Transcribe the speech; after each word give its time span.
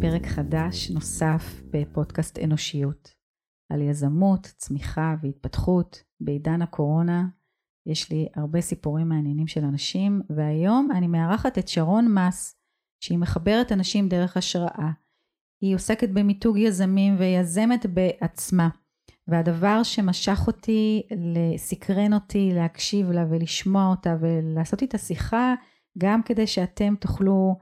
פרק 0.00 0.26
חדש 0.26 0.90
נוסף 0.90 1.62
בפודקאסט 1.70 2.38
אנושיות 2.38 3.14
על 3.72 3.80
יזמות, 3.82 4.52
צמיחה 4.56 5.14
והתפתחות 5.22 6.02
בעידן 6.20 6.62
הקורונה. 6.62 7.28
יש 7.86 8.10
לי 8.10 8.28
הרבה 8.34 8.60
סיפורים 8.60 9.08
מעניינים 9.08 9.46
של 9.46 9.64
אנשים, 9.64 10.22
והיום 10.30 10.88
אני 10.92 11.06
מארחת 11.06 11.58
את 11.58 11.68
שרון 11.68 12.14
מס, 12.14 12.55
שהיא 13.00 13.18
מחברת 13.18 13.72
אנשים 13.72 14.08
דרך 14.08 14.36
השראה. 14.36 14.90
היא 15.60 15.74
עוסקת 15.74 16.08
במיתוג 16.08 16.56
יזמים 16.58 17.16
ויזמת 17.18 17.86
בעצמה. 17.86 18.68
והדבר 19.28 19.82
שמשך 19.82 20.40
אותי, 20.46 21.02
סקרן 21.56 22.12
אותי 22.12 22.50
להקשיב 22.54 23.10
לה 23.10 23.24
ולשמוע 23.30 23.86
אותה 23.86 24.16
ולעשות 24.20 24.82
איתה 24.82 24.98
שיחה, 24.98 25.54
גם 25.98 26.22
כדי 26.22 26.46
שאתם 26.46 26.94
תוכלו 27.00 27.56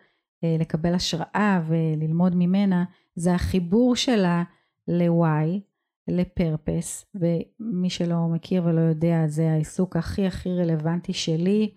אה, 0.44 0.56
לקבל 0.58 0.94
השראה 0.94 1.62
וללמוד 1.66 2.32
ממנה, 2.36 2.84
זה 3.16 3.34
החיבור 3.34 3.96
שלה 3.96 4.42
ל-why, 4.88 5.60
לפרפס, 6.08 7.06
ומי 7.14 7.90
שלא 7.90 8.28
מכיר 8.28 8.64
ולא 8.64 8.80
יודע, 8.80 9.26
זה 9.26 9.50
העיסוק 9.50 9.96
הכי 9.96 10.26
הכי 10.26 10.48
רלוונטי 10.48 11.12
שלי 11.12 11.74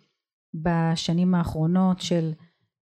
בשנים 0.53 1.35
האחרונות 1.35 1.99
של 1.99 2.31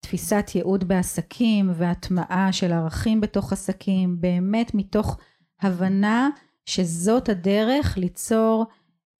תפיסת 0.04 0.50
ייעוד 0.54 0.84
בעסקים 0.88 1.70
והטמעה 1.74 2.52
של 2.52 2.72
ערכים 2.72 3.20
בתוך 3.20 3.52
עסקים, 3.52 4.20
באמת 4.20 4.74
מתוך 4.74 5.18
הבנה 5.62 6.28
שזאת 6.66 7.28
הדרך 7.28 7.98
ליצור 7.98 8.66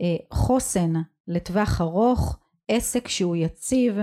אה, 0.03 0.17
חוסן 0.31 0.93
לטווח 1.29 1.81
ארוך, 1.81 2.39
עסק 2.69 3.09
שהוא 3.09 3.37
יציב, 3.37 3.99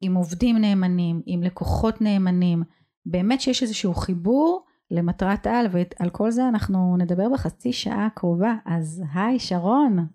עם 0.00 0.14
עובדים 0.14 0.58
נאמנים, 0.58 1.22
עם 1.26 1.42
לקוחות 1.42 2.00
נאמנים, 2.00 2.62
באמת 3.06 3.40
שיש 3.40 3.62
איזשהו 3.62 3.94
חיבור 3.94 4.64
למטרת 4.90 5.46
על, 5.46 5.66
ועל 5.70 6.10
כל 6.10 6.30
זה 6.30 6.48
אנחנו 6.48 6.96
נדבר 6.96 7.28
בחצי 7.32 7.72
שעה 7.72 8.06
הקרובה. 8.06 8.54
אז 8.64 9.02
היי, 9.14 9.38
שרון. 9.38 10.06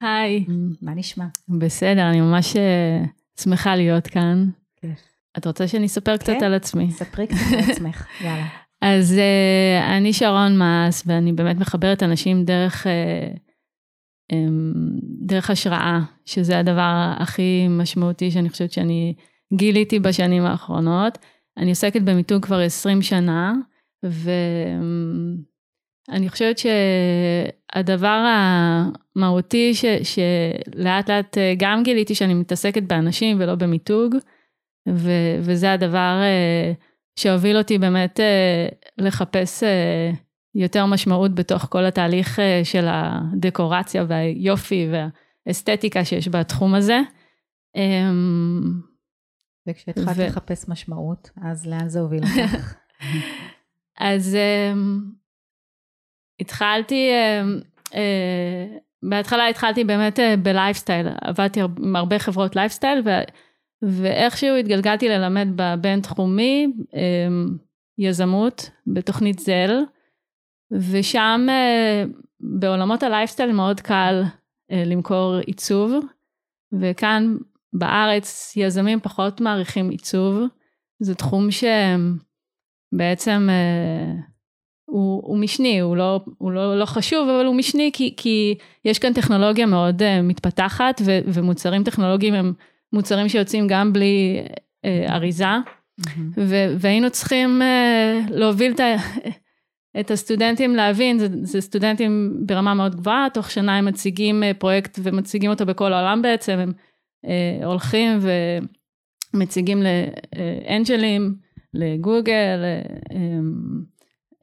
היי. 0.00 0.46
מה 0.82 0.94
נשמע? 0.94 1.26
בסדר, 1.48 2.10
אני 2.10 2.20
ממש 2.20 2.56
אה, 2.56 3.04
שמחה 3.40 3.76
להיות 3.76 4.06
כאן. 4.06 4.50
כן. 4.76 4.92
את 5.38 5.46
רוצה 5.46 5.68
שאני 5.68 5.86
אספר 5.86 6.16
קצת 6.16 6.32
כן? 6.38 6.44
על 6.44 6.54
עצמי? 6.54 6.90
ספרי 6.90 7.26
קצת 7.26 7.52
על 7.52 7.70
עצמך, 7.70 8.06
יאללה. 8.24 8.46
אז 8.80 9.14
uh, 9.14 9.84
אני 9.96 10.12
שרון 10.12 10.58
מס, 10.62 11.02
ואני 11.06 11.32
באמת 11.32 11.56
מחברת 11.56 12.02
אנשים 12.02 12.44
דרך, 12.44 12.86
uh, 12.86 12.88
um, 14.32 14.36
דרך 15.26 15.50
השראה, 15.50 16.00
שזה 16.24 16.58
הדבר 16.58 17.12
הכי 17.18 17.66
משמעותי 17.70 18.30
שאני 18.30 18.48
חושבת 18.48 18.72
שאני 18.72 19.14
גיליתי 19.54 19.98
בשנים 19.98 20.44
האחרונות. 20.44 21.18
אני 21.56 21.70
עוסקת 21.70 22.02
במיתוג 22.02 22.44
כבר 22.44 22.60
20 22.60 23.02
שנה, 23.02 23.54
ואני 26.08 26.28
חושבת 26.28 26.58
שהדבר 26.58 28.24
המהותי 29.16 29.72
שלאט 30.02 31.10
לאט 31.10 31.38
אה, 31.38 31.54
גם 31.58 31.82
גיליתי 31.82 32.14
שאני 32.14 32.34
מתעסקת 32.34 32.82
באנשים 32.82 33.36
ולא 33.40 33.54
במיתוג, 33.54 34.16
ו, 34.94 35.10
וזה 35.40 35.72
הדבר 35.72 36.20
אה, 36.22 36.72
שהוביל 37.16 37.56
אותי 37.56 37.78
באמת 37.78 38.20
אה, 38.20 38.66
לחפש 38.98 39.62
יותר 40.54 40.86
משמעות 40.86 41.34
בתוך 41.34 41.66
כל 41.70 41.84
התהליך 41.84 42.38
של 42.64 42.86
הדקורציה 42.88 44.04
והיופי 44.08 44.88
והאסתטיקה 45.46 46.04
שיש 46.04 46.28
בתחום 46.28 46.74
הזה. 46.74 47.00
אמ, 47.76 48.80
וכשהתחלת 49.68 50.16
ו... 50.16 50.26
לחפש 50.26 50.68
משמעות, 50.68 51.30
אז 51.42 51.66
לאן 51.66 51.88
זה 51.88 52.00
הוביל 52.00 52.22
אותך? 52.22 52.74
אז 53.98 54.36
אמ, 54.36 54.78
התחלתי, 56.40 57.10
אה, 57.10 57.64
אה, 57.88 57.94
בהתחלה 59.02 59.48
התחלתי 59.48 59.84
באמת 59.84 60.18
אה, 60.18 60.22
ב 60.42 60.48
lifestyle, 60.48 61.06
עבדתי 61.20 61.60
עם 61.60 61.96
הרבה 61.96 62.18
חברות 62.18 62.56
לייפסטייל, 62.56 63.02
ו, 63.04 63.10
ואיכשהו 63.82 64.56
התגלגלתי 64.56 65.08
ללמד 65.08 65.48
בבינתחומי 65.56 66.66
אמ, 66.82 66.94
יזמות 67.98 68.70
בתוכנית 68.86 69.38
זל, 69.38 69.82
ושם 70.70 71.46
uh, 71.48 72.08
בעולמות 72.40 73.02
הלייפסטייל 73.02 73.52
מאוד 73.52 73.80
קל 73.80 74.22
uh, 74.24 74.74
למכור 74.86 75.34
עיצוב, 75.46 75.92
וכאן 76.80 77.36
בארץ 77.72 78.52
יזמים 78.56 79.00
פחות 79.00 79.40
מעריכים 79.40 79.90
עיצוב, 79.90 80.42
זה 81.00 81.14
תחום 81.14 81.48
שבעצם 82.92 83.48
אה, 83.50 84.12
הוא, 84.84 85.22
הוא 85.24 85.38
משני, 85.38 85.80
הוא, 85.80 85.96
לא, 85.96 86.20
הוא 86.38 86.52
לא, 86.52 86.78
לא 86.78 86.84
חשוב, 86.84 87.28
אבל 87.28 87.46
הוא 87.46 87.54
משני 87.54 87.90
כי, 87.92 88.14
כי 88.16 88.54
יש 88.84 88.98
כאן 88.98 89.12
טכנולוגיה 89.12 89.66
מאוד 89.66 90.02
אה, 90.02 90.22
מתפתחת 90.22 91.00
ו, 91.04 91.18
ומוצרים 91.24 91.84
טכנולוגיים 91.84 92.34
הם 92.34 92.52
מוצרים 92.92 93.28
שיוצאים 93.28 93.66
גם 93.68 93.92
בלי 93.92 94.40
אה, 94.84 95.14
אריזה, 95.14 95.44
mm-hmm. 96.00 96.40
והיינו 96.78 97.10
צריכים 97.10 97.62
אה, 97.62 98.20
להוביל 98.30 98.72
את, 98.72 98.80
את 100.00 100.10
הסטודנטים 100.10 100.76
להבין, 100.76 101.18
זה, 101.18 101.28
זה 101.42 101.60
סטודנטים 101.60 102.40
ברמה 102.46 102.74
מאוד 102.74 102.96
גבוהה, 102.96 103.26
תוך 103.34 103.50
שנה 103.50 103.78
הם 103.78 103.84
מציגים 103.84 104.42
אה, 104.42 104.54
פרויקט 104.54 104.98
ומציגים 105.02 105.50
אותו 105.50 105.66
בכל 105.66 105.92
העולם 105.92 106.22
בעצם, 106.22 106.58
הם 106.58 106.72
אה, 107.24 107.66
הולכים 107.66 108.18
ומציגים 109.34 109.82
לאנג'לים, 109.82 111.34
לגוגל, 111.74 112.60
אה, 112.64 112.82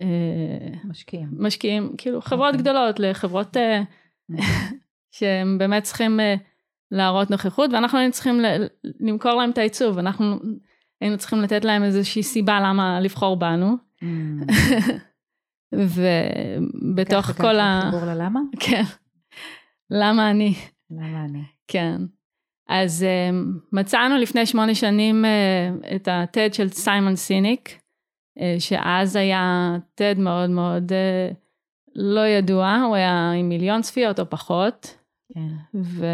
אה, 0.02 0.78
משקיעים. 0.84 1.28
משקיעים, 1.38 1.96
כאילו 1.98 2.22
חברות 2.22 2.54
okay. 2.54 2.58
אוקיי. 2.58 2.72
גדולות, 2.72 3.00
לחברות 3.00 3.58
אה, 3.58 3.82
שהם 5.16 5.58
באמת 5.58 5.84
צריכים 5.84 6.20
אה, 6.20 6.36
להראות 6.92 7.32
נוכחות, 7.32 7.74
ואנחנו 7.74 7.98
היינו 7.98 8.14
צריכים 8.14 8.42
למכור 9.00 9.32
להם 9.32 9.50
את 9.50 9.58
העיצוב, 9.58 9.98
אנחנו 9.98 10.40
היינו 11.02 11.18
צריכים 11.18 11.42
לתת 11.42 11.66
להם 11.66 11.84
איזושהי 11.84 12.24
סיבה 12.24 12.60
למה 12.60 13.00
לבחור 13.00 13.36
בנו. 13.36 13.76
Mm. 14.04 14.06
ובתוך 15.96 17.26
כל 17.26 17.60
ה... 17.60 17.80
ככה 17.82 17.92
חיבור 17.92 18.14
ללמה? 18.14 18.40
כן. 18.66 18.84
למה 19.90 20.32
אני? 20.32 20.54
למה 20.92 21.26
אני? 21.26 21.44
כן. 21.68 22.02
אז 22.70 23.06
uh, 23.06 23.36
מצאנו 23.72 24.18
לפני 24.18 24.46
שמונה 24.46 24.76
שנים 24.76 25.26
uh, 25.26 25.96
את 25.96 26.08
ה-TED 26.08 26.54
של 26.54 26.68
סיימון 26.70 27.16
סיניק, 27.16 27.70
uh, 27.70 28.42
שאז 28.60 29.16
היה 29.16 29.76
TED 30.02 30.20
מאוד 30.20 30.50
מאוד 30.50 30.92
uh, 30.92 31.36
לא 31.96 32.28
ידוע, 32.28 32.82
הוא 32.88 32.96
היה 32.96 33.32
עם 33.32 33.50
מיליון 33.50 33.82
צפיות 33.82 34.20
או 34.20 34.30
פחות. 34.30 34.98
כן. 35.34 35.80
ו... 35.82 36.06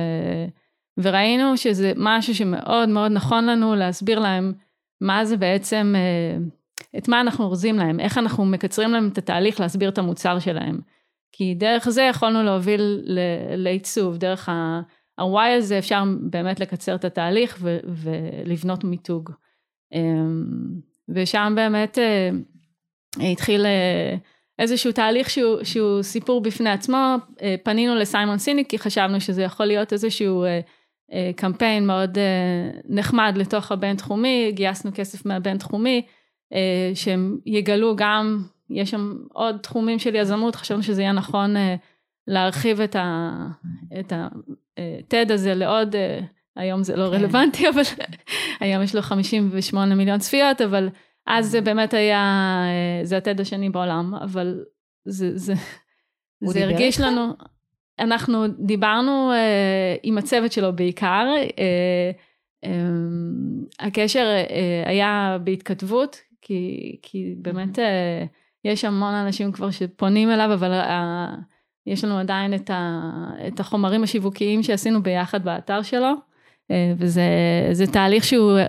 וראינו 1.03 1.57
שזה 1.57 1.93
משהו 1.95 2.35
שמאוד 2.35 2.89
מאוד 2.89 3.11
נכון 3.11 3.45
לנו 3.45 3.75
להסביר 3.75 4.19
להם 4.19 4.53
מה 5.01 5.25
זה 5.25 5.37
בעצם, 5.37 5.95
uh, 5.95 6.97
את 6.97 7.07
מה 7.07 7.21
אנחנו 7.21 7.45
אורזים 7.45 7.77
להם, 7.77 7.99
איך 7.99 8.17
אנחנו 8.17 8.45
מקצרים 8.45 8.91
להם 8.91 9.07
את 9.07 9.17
התהליך 9.17 9.59
להסביר 9.59 9.89
את 9.89 9.97
המוצר 9.97 10.39
שלהם. 10.39 10.79
כי 11.31 11.55
דרך 11.55 11.89
זה 11.89 12.01
יכולנו 12.01 12.43
להוביל 12.43 13.01
לעיצוב, 13.57 14.17
דרך 14.17 14.49
ה... 14.49 14.81
ה-Y 15.17 15.57
הזה 15.57 15.77
אפשר 15.77 16.03
באמת 16.21 16.59
לקצר 16.59 16.95
את 16.95 17.05
התהליך 17.05 17.57
ו- 17.61 17.79
ולבנות 17.87 18.83
מיתוג. 18.83 19.31
אמ, 19.93 20.45
ושם 21.09 21.53
באמת 21.55 21.97
אה, 21.99 22.29
התחיל 23.31 23.65
אה, 23.65 24.15
איזשהו 24.59 24.91
תהליך 24.91 25.29
שהוא, 25.29 25.63
שהוא 25.63 26.03
סיפור 26.03 26.41
בפני 26.41 26.69
עצמו, 26.69 27.15
אה, 27.41 27.55
פנינו 27.63 27.95
לסיימון 27.95 28.37
סיניק 28.37 28.69
כי 28.69 28.79
חשבנו 28.79 29.21
שזה 29.21 29.43
יכול 29.43 29.65
להיות 29.65 29.93
איזשהו 29.93 30.45
קמפיין 31.35 31.87
מאוד 31.87 32.17
נחמד 32.89 33.33
לתוך 33.35 33.71
הבינתחומי, 33.71 34.51
גייסנו 34.51 34.91
כסף 34.93 35.25
מהבינתחומי, 35.25 36.01
שהם 36.93 37.37
יגלו 37.45 37.95
גם, 37.95 38.43
יש 38.69 38.91
שם 38.91 39.17
עוד 39.33 39.57
תחומים 39.57 39.99
של 39.99 40.15
יזמות, 40.15 40.55
חשבנו 40.55 40.83
שזה 40.83 41.01
יהיה 41.01 41.11
נכון 41.11 41.55
להרחיב 42.27 42.81
את, 42.81 42.95
ה, 42.95 43.31
את 43.99 44.13
הטד 44.13 45.31
הזה 45.31 45.53
לעוד, 45.53 45.95
אה, 45.95 46.19
היום 46.55 46.83
זה 46.83 46.95
לא 46.95 47.09
כן. 47.09 47.13
רלוונטי, 47.13 47.69
אבל 47.69 47.81
היום 48.59 48.83
יש 48.83 48.95
לו 48.95 49.01
58 49.01 49.95
מיליון 49.95 50.19
צפיות, 50.19 50.61
אבל 50.61 50.89
אז 51.27 51.47
זה 51.47 51.61
באמת 51.61 51.93
היה, 51.93 52.19
אה, 52.67 53.05
זה 53.05 53.17
הטד 53.17 53.39
השני 53.39 53.69
בעולם, 53.69 54.15
אבל 54.15 54.63
זה, 55.05 55.37
זה, 55.37 55.53
זה 56.43 56.63
הרגיש 56.63 56.99
לך? 56.99 57.05
לנו, 57.05 57.33
אנחנו 57.99 58.47
דיברנו 58.47 59.31
uh, 59.31 59.99
עם 60.03 60.17
הצוות 60.17 60.51
שלו 60.51 60.75
בעיקר, 60.75 61.27
uh, 61.47 62.65
um, 62.65 62.69
הקשר 63.79 64.25
uh, 64.47 64.89
היה 64.89 65.37
בהתכתבות, 65.43 66.21
כי, 66.41 66.95
כי 67.01 67.35
באמת 67.37 67.79
אה, 67.79 68.25
יש 68.65 68.85
המון 68.85 69.13
אנשים 69.13 69.51
כבר 69.51 69.71
שפונים 69.71 70.31
אליו, 70.31 70.53
אבל 70.53 70.71
אה, 70.71 71.35
יש 71.87 72.03
לנו 72.03 72.17
עדיין 72.17 72.53
את, 72.53 72.69
ה, 72.69 73.01
את 73.47 73.59
החומרים 73.59 74.03
השיווקיים 74.03 74.63
שעשינו 74.63 75.03
ביחד 75.03 75.43
באתר 75.43 75.81
שלו, 75.81 76.13
אה, 76.71 76.93
וזה 76.97 77.87
תהליך 77.91 78.23
שהוא 78.23 78.59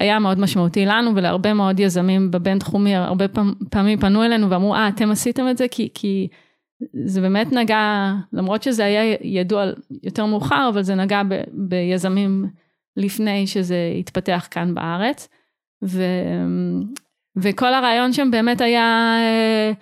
היה 0.00 0.18
מאוד 0.18 0.38
משמעותי 0.38 0.86
לנו 0.86 1.16
ולהרבה 1.16 1.54
מאוד 1.54 1.80
יזמים 1.80 2.30
בבינתחומי, 2.30 2.96
הרבה 2.96 3.24
פעמים 3.70 4.00
פנו 4.00 4.24
אלינו 4.24 4.50
ואמרו, 4.50 4.74
אה, 4.74 4.88
אתם 4.88 5.10
עשיתם 5.10 5.48
את 5.48 5.56
זה? 5.56 5.68
כי, 5.70 5.88
כי 5.94 6.28
זה 7.04 7.20
באמת 7.20 7.52
נגע, 7.52 8.12
למרות 8.32 8.62
שזה 8.62 8.84
היה 8.84 9.16
ידוע 9.22 9.64
יותר 10.02 10.26
מאוחר, 10.26 10.68
אבל 10.72 10.82
זה 10.82 10.94
נגע 10.94 11.22
ב, 11.28 11.42
ביזמים 11.52 12.46
לפני 12.96 13.46
שזה 13.46 13.76
התפתח 13.98 14.48
כאן 14.50 14.74
בארץ. 14.74 15.28
ו, 15.84 16.02
וכל 17.36 17.74
הרעיון 17.74 18.12
שם 18.12 18.30
באמת 18.30 18.60
היה 18.60 19.16
אה, 19.18 19.72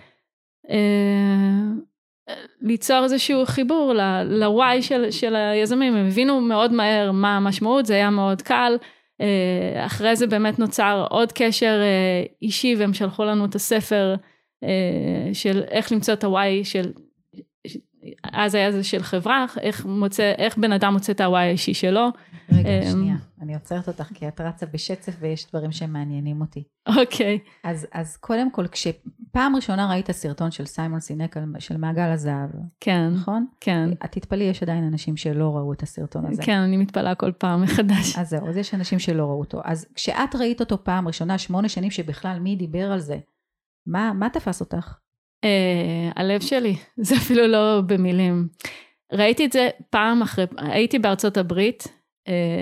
אה, 0.70 2.34
ליצור 2.60 3.04
איזשהו 3.04 3.46
חיבור 3.46 3.92
ל-why 3.94 4.82
של, 4.82 5.10
של 5.10 5.36
היזמים, 5.36 5.96
הם 5.96 6.06
הבינו 6.06 6.40
מאוד 6.40 6.72
מהר 6.72 7.12
מה 7.12 7.36
המשמעות, 7.36 7.86
זה 7.86 7.94
היה 7.94 8.10
מאוד 8.10 8.42
קל. 8.42 8.76
אה, 9.20 9.86
אחרי 9.86 10.16
זה 10.16 10.26
באמת 10.26 10.58
נוצר 10.58 11.06
עוד 11.10 11.32
קשר 11.32 11.80
אה, 11.82 12.22
אישי 12.42 12.74
והם 12.78 12.94
שלחו 12.94 13.24
לנו 13.24 13.44
את 13.44 13.54
הספר 13.54 14.14
של 15.32 15.62
איך 15.70 15.92
למצוא 15.92 16.14
את 16.14 16.24
ה-why 16.24 16.64
של, 16.64 16.92
אז 18.32 18.54
היה 18.54 18.72
זה 18.72 18.84
של 18.84 19.02
חברה, 19.02 19.46
איך, 19.60 19.86
מוצא, 19.86 20.32
איך 20.38 20.58
בן 20.58 20.72
אדם 20.72 20.92
מוצא 20.92 21.12
את 21.12 21.20
ה-why 21.20 21.36
האישי 21.36 21.74
שלו. 21.74 22.08
רגע, 22.52 22.68
שנייה, 22.90 23.16
אני 23.40 23.54
עוצרת 23.54 23.88
אותך 23.88 24.08
כי 24.14 24.28
את 24.28 24.40
רצה 24.40 24.66
בשצף 24.66 25.16
ויש 25.20 25.46
דברים 25.48 25.72
שמעניינים 25.72 26.40
אותי. 26.40 26.64
אוקיי. 26.88 27.38
Okay. 27.42 27.68
אז, 27.68 27.86
אז 27.92 28.16
קודם 28.16 28.50
כל, 28.50 28.66
כשפעם 28.66 29.56
ראשונה 29.56 29.90
ראית 29.90 30.10
סרטון 30.10 30.50
של 30.50 30.66
סיימון 30.66 31.00
סינק 31.00 31.36
של 31.58 31.76
מעגל 31.76 32.10
הזהב, 32.10 32.50
כן, 32.80 33.08
נכון? 33.14 33.46
כן. 33.60 33.90
את 34.04 34.12
תתפלאי, 34.12 34.44
יש 34.44 34.62
עדיין 34.62 34.84
אנשים 34.84 35.16
שלא 35.16 35.56
ראו 35.56 35.72
את 35.72 35.82
הסרטון 35.82 36.26
הזה. 36.26 36.42
כן, 36.42 36.58
אני 36.58 36.76
מתפלאה 36.76 37.14
כל 37.14 37.32
פעם 37.32 37.62
מחדש. 37.62 38.18
אז 38.18 38.28
זהו, 38.28 38.48
אז 38.48 38.56
יש 38.56 38.74
אנשים 38.74 38.98
שלא 38.98 39.22
ראו 39.22 39.38
אותו. 39.38 39.60
אז 39.64 39.86
כשאת 39.94 40.34
ראית 40.38 40.60
אותו 40.60 40.84
פעם 40.84 41.06
ראשונה, 41.06 41.38
שמונה 41.38 41.68
שנים 41.68 41.90
שבכלל 41.90 42.38
מי 42.38 42.56
דיבר 42.56 42.92
על 42.92 43.00
זה, 43.00 43.18
מה, 43.88 44.12
מה 44.12 44.30
תפס 44.30 44.60
אותך? 44.60 44.94
Uh, 45.44 46.12
הלב 46.16 46.40
שלי, 46.40 46.76
זה 47.06 47.16
אפילו 47.16 47.46
לא 47.46 47.80
במילים. 47.86 48.48
ראיתי 49.12 49.46
את 49.46 49.52
זה 49.52 49.68
פעם 49.90 50.22
אחרי, 50.22 50.44
הייתי 50.58 50.98
בארצות 50.98 51.36
הברית, 51.36 51.82
uh, 51.84 51.90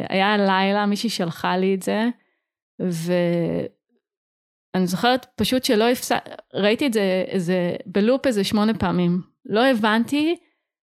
היה 0.09 0.37
לילה, 0.37 0.87
מישהי 0.87 1.11
שלחה 1.11 1.57
לי 1.57 1.75
את 1.75 1.83
זה, 1.83 2.09
ואני 2.79 3.67
זוכרת 4.87 5.27
פשוט 5.37 5.65
שלא 5.65 5.89
הפסק, 5.89 6.19
ראיתי 6.55 6.87
את 6.87 6.93
זה 6.93 7.25
איזה, 7.29 7.77
בלופ 7.87 8.27
איזה 8.27 8.45
שמונה 8.45 8.75
פעמים. 8.75 9.23
לא 9.47 9.67
הבנתי 9.67 10.37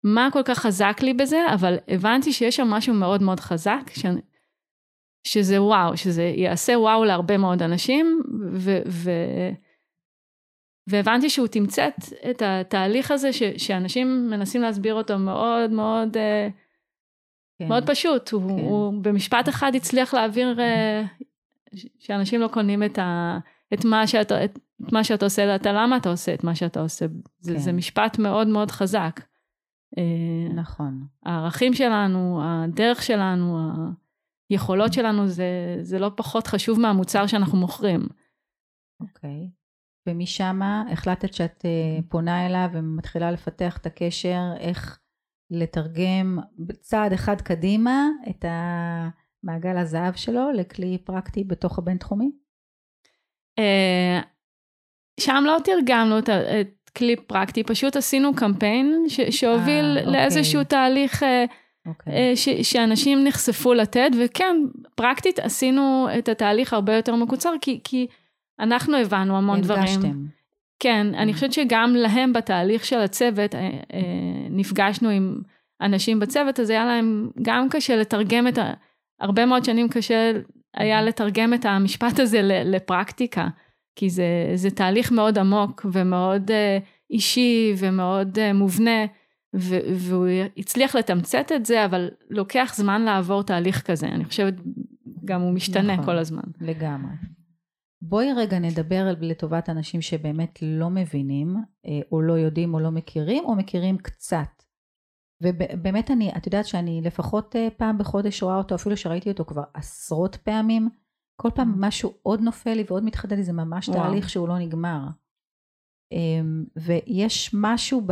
מה 0.04 0.28
כל 0.32 0.42
כך 0.44 0.58
חזק 0.58 0.98
לי 1.02 1.14
בזה, 1.14 1.54
אבל 1.54 1.78
הבנתי 1.88 2.32
שיש 2.32 2.56
שם 2.56 2.66
משהו 2.66 2.94
מאוד 2.94 3.22
מאוד 3.22 3.40
חזק, 3.40 3.90
ש... 3.94 4.06
שזה 5.26 5.62
וואו, 5.62 5.96
שזה 5.96 6.22
יעשה 6.22 6.78
וואו 6.78 7.04
להרבה 7.04 7.38
מאוד 7.38 7.62
אנשים, 7.62 8.22
ו... 8.52 8.78
ו... 8.86 9.10
והבנתי 10.86 11.30
שהוא 11.30 11.46
תמצת 11.46 11.94
את 12.30 12.42
התהליך 12.44 13.10
הזה 13.10 13.32
ש, 13.32 13.42
שאנשים 13.56 14.30
מנסים 14.30 14.62
להסביר 14.62 14.94
אותו 14.94 15.18
מאוד 15.18 15.70
מאוד, 15.70 16.16
אה, 16.16 16.48
כן. 17.58 17.68
מאוד 17.68 17.90
פשוט. 17.90 18.28
כן. 18.28 18.36
הוא, 18.36 18.60
הוא 18.60 19.02
במשפט 19.02 19.48
אחד 19.48 19.72
הצליח 19.74 20.14
להעביר 20.14 20.60
אה, 20.60 21.02
שאנשים 21.98 22.40
לא 22.40 22.48
קונים 22.48 22.82
את, 22.82 22.98
ה, 22.98 23.38
את, 23.74 23.84
מה 23.84 24.06
שאתה, 24.06 24.44
את, 24.44 24.58
את 24.86 24.92
מה 24.92 25.04
שאתה 25.04 25.26
עושה, 25.26 25.54
אתה 25.54 25.72
למה 25.72 25.96
אתה 25.96 26.10
עושה 26.10 26.34
את 26.34 26.44
מה 26.44 26.54
שאתה 26.54 26.80
עושה. 26.80 27.06
זה, 27.40 27.52
כן. 27.52 27.58
זה 27.58 27.72
משפט 27.72 28.18
מאוד 28.18 28.48
מאוד 28.48 28.70
חזק. 28.70 29.20
אה, 29.98 30.54
נכון. 30.54 31.06
הערכים 31.24 31.74
שלנו, 31.74 32.40
הדרך 32.44 33.02
שלנו, 33.02 33.58
היכולות 34.50 34.92
שלנו, 34.92 35.28
זה, 35.28 35.78
זה 35.80 35.98
לא 35.98 36.10
פחות 36.16 36.46
חשוב 36.46 36.80
מהמוצר 36.80 37.26
שאנחנו 37.26 37.58
מוכרים. 37.58 38.00
אוקיי. 39.00 39.30
Okay. 39.30 39.59
ומשם 40.08 40.60
החלטת 40.92 41.34
שאת 41.34 41.64
אה, 41.64 42.02
פונה 42.08 42.46
אליו 42.46 42.68
ומתחילה 42.72 43.30
לפתח 43.30 43.76
את 43.76 43.86
הקשר, 43.86 44.40
איך 44.60 44.98
לתרגם 45.50 46.38
צעד 46.80 47.12
אחד 47.12 47.40
קדימה 47.40 48.08
את 48.30 48.44
המעגל 48.48 49.76
הזהב 49.76 50.14
שלו 50.14 50.50
לכלי 50.52 50.98
פרקטי 50.98 51.44
בתוך 51.44 51.78
הבינתחומי? 51.78 52.30
אה, 53.58 54.20
שם 55.20 55.42
לא 55.46 55.56
תרגמנו 55.64 56.18
את 56.18 56.28
כלי 56.96 57.16
פרקטי, 57.16 57.64
פשוט 57.64 57.96
עשינו 57.96 58.34
קמפיין 58.34 59.04
שהוביל 59.30 59.84
아, 59.84 59.98
אה, 59.98 60.06
אוקיי. 60.06 60.12
לאיזשהו 60.12 60.64
תהליך 60.64 61.22
אוקיי. 61.86 62.36
ש, 62.36 62.48
שאנשים 62.48 63.24
נחשפו 63.24 63.74
לתת, 63.74 64.10
וכן, 64.20 64.56
פרקטית 64.94 65.38
עשינו 65.38 66.08
את 66.18 66.28
התהליך 66.28 66.72
הרבה 66.72 66.96
יותר 66.96 67.14
מקוצר, 67.14 67.52
כי, 67.60 67.80
כי 67.84 68.06
אנחנו 68.60 68.96
הבנו 68.96 69.36
המון 69.36 69.60
דברים. 69.60 69.82
הרגשתם. 69.82 70.24
כן, 70.78 71.06
אני 71.14 71.30
mm. 71.30 71.34
חושבת 71.34 71.52
שגם 71.52 71.94
להם 71.94 72.32
בתהליך 72.32 72.84
של 72.84 72.98
הצוות, 72.98 73.54
אה, 73.54 73.60
אה, 73.60 74.00
נפגשנו 74.50 75.08
עם 75.08 75.40
אנשים 75.80 76.20
בצוות, 76.20 76.60
אז 76.60 76.70
היה 76.70 76.84
להם 76.84 77.30
גם 77.42 77.68
קשה 77.70 77.96
לתרגם 77.96 78.48
את 78.48 78.58
ה... 78.58 78.72
הרבה 79.20 79.46
מאוד 79.46 79.64
שנים 79.64 79.88
קשה 79.88 80.32
היה 80.76 80.98
mm-hmm. 80.98 81.02
לתרגם 81.02 81.54
את 81.54 81.64
המשפט 81.64 82.20
הזה 82.20 82.40
לפרקטיקה, 82.42 83.48
כי 83.96 84.10
זה, 84.10 84.24
זה 84.54 84.70
תהליך 84.70 85.12
מאוד 85.12 85.38
עמוק 85.38 85.86
ומאוד 85.92 86.50
אה, 86.50 86.78
אישי 87.10 87.74
ומאוד 87.78 88.52
מובנה, 88.54 89.06
והוא 89.94 90.26
הצליח 90.56 90.96
לתמצת 90.96 91.52
את 91.56 91.66
זה, 91.66 91.84
אבל 91.84 92.08
לוקח 92.30 92.72
זמן 92.76 93.02
לעבור 93.02 93.42
תהליך 93.42 93.82
כזה, 93.82 94.06
אני 94.06 94.24
חושבת 94.24 94.54
גם 95.24 95.40
הוא 95.40 95.52
משתנה 95.52 95.92
נכון, 95.92 96.04
כל 96.04 96.18
הזמן. 96.18 96.42
לגמרי. 96.60 97.10
בואי 98.02 98.32
רגע 98.32 98.58
נדבר 98.58 99.14
לטובת 99.20 99.68
אנשים 99.68 100.02
שבאמת 100.02 100.58
לא 100.62 100.90
מבינים, 100.90 101.56
אה, 101.86 102.00
או 102.12 102.22
לא 102.22 102.32
יודעים 102.32 102.74
או 102.74 102.80
לא 102.80 102.90
מכירים, 102.90 103.44
או 103.44 103.54
מכירים 103.54 103.98
קצת. 103.98 104.62
ובאמת 105.42 106.10
אני, 106.10 106.32
את 106.36 106.46
יודעת 106.46 106.66
שאני 106.66 107.00
לפחות 107.04 107.56
אה, 107.56 107.68
פעם 107.76 107.98
בחודש 107.98 108.42
רואה 108.42 108.56
אותו, 108.56 108.74
אפילו 108.74 108.96
שראיתי 108.96 109.30
אותו 109.30 109.44
כבר 109.44 109.62
עשרות 109.74 110.36
פעמים, 110.36 110.88
כל 111.40 111.50
פעם 111.54 111.72
mm. 111.72 111.76
משהו 111.78 112.14
עוד 112.22 112.40
נופל 112.40 112.74
לי 112.74 112.84
ועוד 112.88 113.04
מתחדד 113.04 113.36
לי, 113.36 113.44
זה 113.44 113.52
ממש 113.52 113.88
וואו. 113.88 114.00
תהליך 114.00 114.28
שהוא 114.28 114.48
לא 114.48 114.58
נגמר. 114.58 115.00
אמ, 116.12 116.64
ויש 116.76 117.50
משהו 117.54 118.02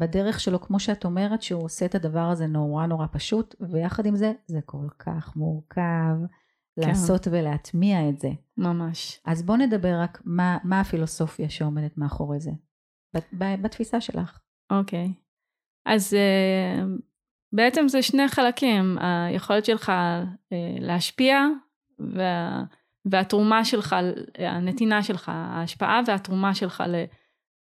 בדרך 0.00 0.40
שלו, 0.40 0.60
כמו 0.60 0.80
שאת 0.80 1.04
אומרת, 1.04 1.42
שהוא 1.42 1.64
עושה 1.64 1.86
את 1.86 1.94
הדבר 1.94 2.28
הזה 2.30 2.46
נורא 2.46 2.86
נורא 2.86 3.06
פשוט, 3.12 3.54
ויחד 3.60 4.06
עם 4.06 4.16
זה, 4.16 4.32
זה 4.46 4.60
כל 4.64 4.86
כך 4.98 5.36
מורכב. 5.36 6.16
כן. 6.80 6.88
לעשות 6.88 7.26
ולהטמיע 7.30 8.08
את 8.08 8.18
זה. 8.18 8.28
ממש. 8.56 9.20
אז 9.24 9.42
בוא 9.42 9.56
נדבר 9.56 10.00
רק 10.00 10.22
מה, 10.24 10.58
מה 10.64 10.80
הפילוסופיה 10.80 11.50
שעומדת 11.50 11.98
מאחורי 11.98 12.40
זה, 12.40 12.50
בתפיסה 13.32 14.00
שלך. 14.00 14.38
אוקיי. 14.70 15.12
אז 15.86 16.14
uh, 16.14 17.00
בעצם 17.52 17.88
זה 17.88 18.02
שני 18.02 18.28
חלקים, 18.28 18.98
היכולת 19.00 19.64
שלך 19.64 19.88
uh, 19.88 20.54
להשפיע 20.80 21.46
וה, 21.98 22.64
והתרומה 23.04 23.64
שלך, 23.64 23.96
הנתינה 24.38 25.02
שלך, 25.02 25.32
ההשפעה 25.34 26.00
והתרומה 26.06 26.54
שלך 26.54 26.82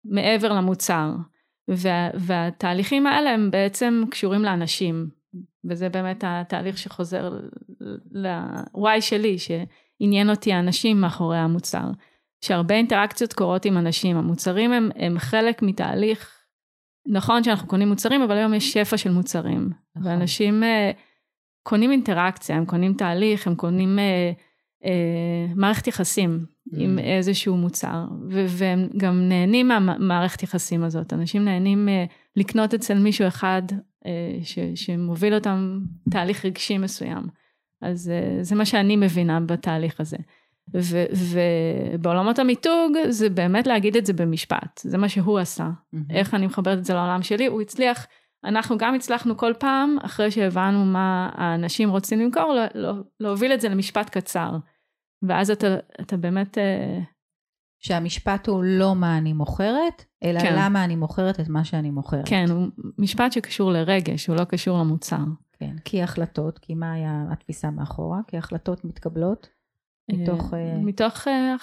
מעבר 0.04 0.52
למוצר. 0.52 1.10
וה, 1.68 2.10
והתהליכים 2.14 3.06
האלה 3.06 3.30
הם 3.30 3.50
בעצם 3.50 4.04
קשורים 4.10 4.42
לאנשים, 4.42 5.08
וזה 5.64 5.88
באמת 5.88 6.24
התהליך 6.26 6.78
שחוזר 6.78 7.38
ל-why 8.10 9.00
שלי, 9.00 9.36
שעניין 9.38 10.30
אותי 10.30 10.52
האנשים 10.52 11.00
מאחורי 11.00 11.38
המוצר. 11.38 11.90
שהרבה 12.44 12.74
אינטראקציות 12.74 13.32
קורות 13.32 13.64
עם 13.64 13.78
אנשים, 13.78 14.16
המוצרים 14.16 14.72
הם, 14.72 14.90
הם 14.96 15.18
חלק 15.18 15.62
מתהליך, 15.62 16.44
נכון 17.06 17.44
שאנחנו 17.44 17.68
קונים 17.68 17.88
מוצרים, 17.88 18.22
אבל 18.22 18.36
היום 18.36 18.54
יש 18.54 18.72
שפע 18.72 18.96
של 18.96 19.10
מוצרים. 19.10 19.70
נכון. 19.96 20.10
ואנשים 20.10 20.62
uh, 20.62 20.66
קונים 21.62 21.90
אינטראקציה, 21.90 22.56
הם 22.56 22.64
קונים 22.64 22.94
תהליך, 22.94 23.46
הם 23.46 23.54
קונים 23.54 23.98
uh, 23.98 24.84
uh, 24.84 24.88
מערכת 25.56 25.86
יחסים 25.86 26.44
mm. 26.44 26.76
עם 26.78 26.98
איזשהו 26.98 27.56
מוצר, 27.56 28.04
ו- 28.30 28.46
והם 28.48 28.88
גם 28.96 29.28
נהנים 29.28 29.68
מהמערכת 29.68 30.42
יחסים 30.42 30.84
הזאת. 30.84 31.12
אנשים 31.12 31.44
נהנים 31.44 31.88
uh, 31.88 32.12
לקנות 32.36 32.74
אצל 32.74 32.98
מישהו 32.98 33.28
אחד 33.28 33.62
ש, 34.42 34.58
שמוביל 34.74 35.34
אותם 35.34 35.80
תהליך 36.10 36.44
רגשי 36.44 36.78
מסוים. 36.78 37.22
אז 37.80 38.10
אה, 38.10 38.42
זה 38.42 38.54
מה 38.54 38.64
שאני 38.64 38.96
מבינה 38.96 39.40
בתהליך 39.40 40.00
הזה. 40.00 40.16
ו, 40.74 41.04
ובעולמות 41.12 42.38
המיתוג 42.38 42.92
זה 43.08 43.30
באמת 43.30 43.66
להגיד 43.66 43.96
את 43.96 44.06
זה 44.06 44.12
במשפט, 44.12 44.80
זה 44.84 44.98
מה 44.98 45.08
שהוא 45.08 45.38
עשה. 45.38 45.68
Mm-hmm. 45.68 45.98
איך 46.10 46.34
אני 46.34 46.46
מחברת 46.46 46.78
את 46.78 46.84
זה 46.84 46.94
לעולם 46.94 47.22
שלי, 47.22 47.46
הוא 47.46 47.60
הצליח, 47.60 48.06
אנחנו 48.44 48.78
גם 48.78 48.94
הצלחנו 48.94 49.36
כל 49.36 49.52
פעם, 49.58 49.96
אחרי 50.02 50.30
שהבנו 50.30 50.84
מה 50.84 51.30
האנשים 51.34 51.90
רוצים 51.90 52.20
למכור, 52.20 52.54
לה, 52.74 52.92
להוביל 53.20 53.52
את 53.52 53.60
זה 53.60 53.68
למשפט 53.68 54.10
קצר. 54.10 54.56
ואז 55.22 55.50
אתה, 55.50 55.76
אתה 56.00 56.16
באמת 56.16 56.58
אה, 56.58 56.98
שהמשפט 57.84 58.46
הוא 58.46 58.62
לא 58.64 58.94
מה 58.94 59.18
אני 59.18 59.32
מוכרת, 59.32 60.04
אלא 60.22 60.40
כן. 60.40 60.54
למה 60.58 60.84
אני 60.84 60.96
מוכרת 60.96 61.40
את 61.40 61.48
מה 61.48 61.64
שאני 61.64 61.90
מוכרת. 61.90 62.28
כן, 62.28 62.44
הוא 62.50 62.68
משפט 62.98 63.32
שקשור 63.32 63.72
לרגש, 63.72 64.26
הוא 64.26 64.36
לא 64.36 64.44
קשור 64.44 64.78
למוצר. 64.78 65.24
כן, 65.52 65.76
כי 65.84 66.02
החלטות, 66.02 66.58
כי 66.58 66.74
מה 66.74 66.92
היה 66.92 67.24
התפיסה 67.30 67.70
מאחורה? 67.70 68.20
כי 68.26 68.36
החלטות 68.36 68.84
מתקבלות 68.84 69.48
מתוך... 70.12 70.54
אה, 70.54 70.58
אה, 70.58 70.78
מתוך 70.78 71.28
אה, 71.28 71.54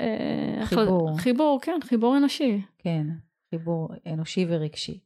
אה, 0.00 0.66
חיבור. 0.66 1.18
חיבור, 1.18 1.58
כן, 1.62 1.78
חיבור 1.84 2.16
אנושי. 2.16 2.62
כן, 2.78 3.06
חיבור 3.50 3.88
אנושי 4.06 4.46
ורגשי. 4.48 5.00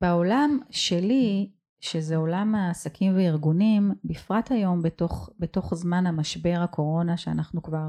בעולם 0.00 0.58
שלי, 0.70 1.50
שזה 1.80 2.16
עולם 2.16 2.54
העסקים 2.54 3.16
וארגונים, 3.16 3.92
בפרט 4.04 4.50
היום 4.50 4.82
בתוך, 4.82 5.30
בתוך 5.38 5.74
זמן 5.74 6.06
המשבר 6.06 6.56
הקורונה, 6.62 7.16
שאנחנו 7.16 7.62
כבר 7.62 7.88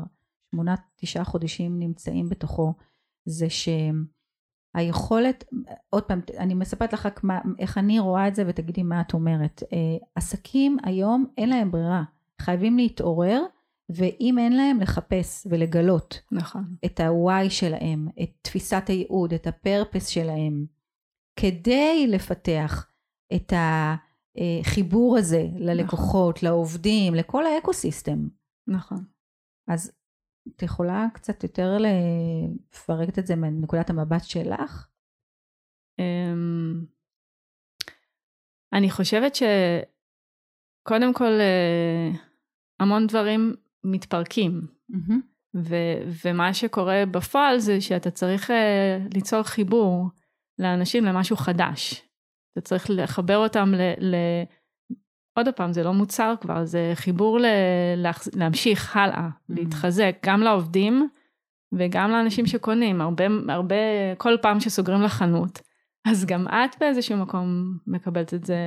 שמונה, 0.55 0.75
תשעה 0.95 1.23
חודשים 1.23 1.79
נמצאים 1.79 2.29
בתוכו, 2.29 2.73
זה 3.25 3.47
שהיכולת, 4.75 5.43
עוד 5.89 6.03
פעם, 6.03 6.21
אני 6.37 6.53
מספרת 6.53 6.93
לך 6.93 7.05
רק 7.05 7.23
מה, 7.23 7.39
איך 7.59 7.77
אני 7.77 7.99
רואה 7.99 8.27
את 8.27 8.35
זה 8.35 8.43
ותגידי 8.47 8.83
מה 8.83 9.01
את 9.01 9.13
אומרת. 9.13 9.63
אה, 9.73 9.77
עסקים 10.15 10.77
היום 10.83 11.25
אין 11.37 11.49
להם 11.49 11.71
ברירה, 11.71 12.03
חייבים 12.41 12.77
להתעורר, 12.77 13.43
ואם 13.89 14.35
אין 14.39 14.53
להם, 14.57 14.79
לחפש 14.81 15.47
ולגלות. 15.49 16.21
נכון. 16.31 16.75
את 16.85 16.99
ה-why 16.99 17.49
שלהם, 17.49 18.07
את 18.23 18.29
תפיסת 18.41 18.83
הייעוד, 18.87 19.33
את 19.33 19.47
הפרפס 19.47 20.07
שלהם, 20.07 20.65
כדי 21.39 22.07
לפתח 22.07 22.91
את 23.35 23.53
החיבור 23.55 25.17
הזה 25.17 25.47
ללקוחות, 25.55 26.43
לעובדים, 26.43 27.15
לכל 27.15 27.45
האקוסיסטם. 27.45 28.27
נכון. 28.67 29.03
אז 29.67 29.91
את 30.47 30.63
יכולה 30.63 31.07
קצת 31.13 31.43
יותר 31.43 31.77
לפרק 31.77 33.19
את 33.19 33.27
זה 33.27 33.35
מנקודת 33.35 33.89
המבט 33.89 34.23
שלך? 34.23 34.87
אמ, 35.99 36.85
אני 38.73 38.91
חושבת 38.91 39.35
שקודם 39.35 41.13
כל 41.13 41.39
אה, 41.39 42.09
המון 42.79 43.07
דברים 43.07 43.55
מתפרקים. 43.83 44.67
ו- 45.55 46.25
ומה 46.25 46.53
שקורה 46.53 47.03
בפועל 47.11 47.59
זה 47.59 47.81
שאתה 47.81 48.11
צריך 48.11 48.49
uh, 48.49 48.53
ליצור 49.13 49.43
חיבור 49.43 50.09
לאנשים 50.59 51.05
למשהו 51.05 51.35
חדש. 51.35 52.01
אתה 52.51 52.61
צריך 52.61 52.85
לחבר 52.89 53.37
אותם 53.37 53.71
ל... 53.73 53.81
ל- 53.99 54.43
עוד 55.37 55.49
פעם, 55.49 55.73
זה 55.73 55.83
לא 55.83 55.93
מוצר 55.93 56.33
כבר, 56.41 56.65
זה 56.65 56.91
חיבור 56.95 57.39
ל- 57.39 57.45
להמשיך 58.35 58.97
הלאה, 58.97 59.27
Mm. 59.27 59.53
להתחזק, 59.55 60.15
גם 60.25 60.41
לעובדים 60.41 61.09
וגם 61.73 62.11
לאנשים 62.11 62.45
שקונים. 62.45 63.01
הרבה, 63.01 63.23
הרבה, 63.49 63.75
כל 64.17 64.35
פעם 64.41 64.59
שסוגרים 64.59 65.01
לחנות, 65.01 65.61
אז 66.07 66.25
גם 66.25 66.47
את 66.47 66.75
באיזשהו 66.79 67.17
מקום 67.17 67.77
מקבלת 67.87 68.33
את 68.33 68.45
זה 68.45 68.57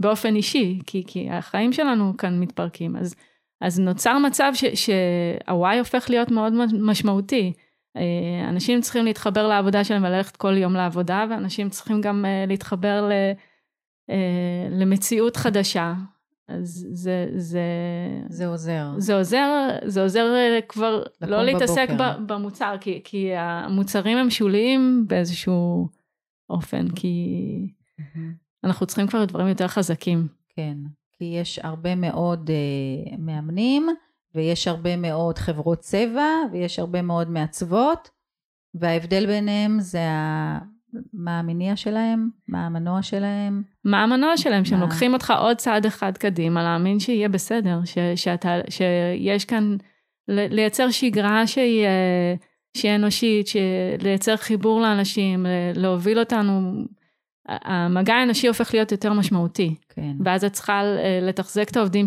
באופן 0.00 0.34
אישי, 0.36 0.78
כי, 0.86 1.04
כי 1.06 1.30
החיים 1.30 1.72
שלנו 1.72 2.16
כאן 2.16 2.40
מתפרקים. 2.40 2.96
אז 2.96 3.14
אז 3.60 3.80
נוצר 3.80 4.18
מצב 4.18 4.52
שה-Y 4.74 5.78
הופך 5.78 6.10
להיות 6.10 6.30
מאוד 6.30 6.52
משמעותי. 6.80 7.52
אה, 7.96 8.02
אנשים 8.48 8.80
צריכים 8.80 9.04
להתחבר 9.04 9.48
לעבודה 9.48 9.84
שלהם 9.84 10.04
וללכת 10.04 10.36
כל 10.36 10.56
יום 10.56 10.74
לעבודה, 10.74 11.24
ואנשים 11.30 11.68
צריכים 11.68 12.00
גם 12.00 12.24
אה, 12.24 12.44
להתחבר 12.48 13.06
ל, 13.08 13.12
אה, 13.12 13.32
למציאות 14.70 15.36
חדשה. 15.36 15.94
אז 16.48 16.86
זה, 16.92 17.28
זה, 17.36 17.62
זה 18.28 18.46
עוזר. 18.46 18.86
זה 18.98 19.16
עוזר, 19.16 19.68
זה 19.84 20.02
עוזר 20.02 20.26
כבר 20.68 21.02
לקום 21.20 21.28
לא 21.28 21.44
להתעסק 21.44 21.86
בבוקר. 21.88 22.18
ב- 22.18 22.32
במוצר, 22.32 22.74
כי, 22.80 23.00
כי 23.04 23.34
המוצרים 23.34 24.18
הם 24.18 24.30
שוליים 24.30 25.04
באיזשהו 25.08 25.88
אופן, 26.50 26.88
כי 26.90 27.36
מהמם. 27.98 28.32
אנחנו 28.64 28.86
צריכים 28.86 29.06
כבר 29.06 29.24
דברים 29.24 29.48
יותר 29.48 29.68
חזקים. 29.68 30.28
כן, 30.48 30.76
כי 31.18 31.24
יש 31.24 31.58
הרבה 31.58 31.94
מאוד 31.94 32.50
uh, 32.50 33.16
מאמנים, 33.18 33.86
ויש 34.34 34.68
הרבה 34.68 34.96
מאוד 34.96 35.38
חברות 35.38 35.78
צבע, 35.78 36.26
ויש 36.52 36.78
הרבה 36.78 37.02
מאוד 37.02 37.30
מעצבות, 37.30 38.10
וההבדל 38.74 39.26
ביניהם 39.26 39.80
זה. 39.80 40.00
מה 41.12 41.38
המניע 41.38 41.76
שלהם, 41.76 42.28
מה 42.48 42.66
המנוע 42.66 43.02
שלהם. 43.02 43.62
מה 43.84 44.02
המנוע 44.02 44.36
שלהם, 44.36 44.64
שהם 44.64 44.78
מה? 44.78 44.84
לוקחים 44.84 45.14
אותך 45.14 45.32
עוד 45.38 45.56
צעד 45.56 45.86
אחד 45.86 46.18
קדימה, 46.18 46.62
להאמין 46.62 47.00
שיהיה 47.00 47.28
בסדר, 47.28 47.80
ש, 47.84 47.98
שאתה, 48.16 48.54
שיש 48.68 49.44
כאן, 49.44 49.76
לייצר 50.28 50.90
שגרה 50.90 51.46
שהיא, 51.46 51.84
אה, 51.84 52.34
שהיא 52.76 52.94
אנושית, 52.94 53.46
לייצר 54.02 54.36
חיבור 54.36 54.80
לאנשים, 54.80 55.46
להוביל 55.74 56.18
אותנו, 56.18 56.84
המגע 57.48 58.14
האנושי 58.14 58.48
הופך 58.48 58.74
להיות 58.74 58.92
יותר 58.92 59.12
משמעותי, 59.12 59.74
כן, 59.88 60.16
ואז 60.24 60.44
את 60.44 60.52
צריכה 60.52 60.82
אה, 60.82 61.18
לתחזק 61.22 61.68
את 61.70 61.76
העובדים 61.76 62.06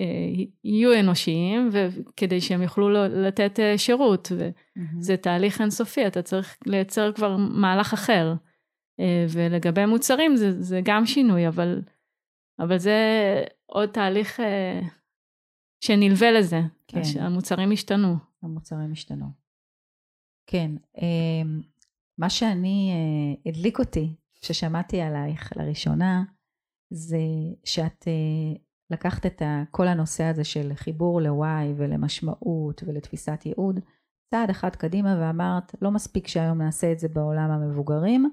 שיהיו 0.00 1.00
אנושיים, 1.00 1.70
וכדי 1.72 2.40
שהם 2.40 2.62
יוכלו 2.62 2.90
לתת 3.08 3.60
אה, 3.60 3.78
שירות, 3.78 4.28
ו... 4.36 4.50
מהמם. 4.76 5.00
זה 5.02 5.16
תהליך 5.16 5.60
אינסופי, 5.60 6.06
אתה 6.06 6.22
צריך 6.22 6.56
לייצר 6.66 7.12
כבר 7.12 7.36
מהלך 7.36 7.92
אחר. 7.92 8.34
אה, 9.00 9.26
ולגבי 9.28 9.86
מוצרים 9.86 10.36
זה, 10.36 10.62
זה 10.62 10.80
גם 10.84 11.06
שינוי, 11.06 11.48
אבל, 11.48 11.82
אבל 12.58 12.78
זה 12.78 12.98
עוד 13.66 13.88
תהליך 13.88 14.40
אה, 14.40 14.80
שנלווה 15.84 16.30
לזה. 16.30 16.60
כן. 16.88 17.00
המוצרים 17.20 17.72
השתנו. 17.72 18.16
המוצרים 18.42 18.92
השתנו. 18.92 19.26
כן, 20.46 20.70
אמ, 20.98 21.60
מה 22.18 22.30
שאני, 22.30 22.92
אה, 22.92 23.50
הדליק 23.50 23.78
אותי 23.78 24.14
כששמעתי 24.40 25.00
עלייך 25.00 25.52
לראשונה, 25.56 26.24
זה 26.90 27.18
שאת 27.64 28.08
אה, 28.08 28.60
לקחת 28.90 29.26
את 29.26 29.42
כל 29.70 29.88
הנושא 29.88 30.24
הזה 30.24 30.44
של 30.44 30.74
חיבור 30.74 31.20
ל-Y 31.20 31.74
ולמשמעות 31.76 32.82
ולתפיסת 32.86 33.46
ייעוד, 33.46 33.80
צעד 34.34 34.50
אחד 34.50 34.76
קדימה 34.76 35.16
ואמרת, 35.20 35.74
לא 35.82 35.90
מספיק 35.90 36.26
שהיום 36.26 36.62
נעשה 36.62 36.92
את 36.92 36.98
זה 36.98 37.08
בעולם 37.08 37.50
המבוגרים, 37.50 38.30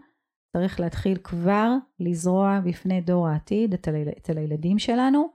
צריך 0.58 0.80
להתחיל 0.80 1.18
כבר 1.24 1.72
לזרוע 2.00 2.60
בפני 2.66 3.02
דור 3.02 3.28
העתיד, 3.28 3.74
אצל 4.18 4.38
הילדים 4.38 4.80
שלנו, 4.80 5.30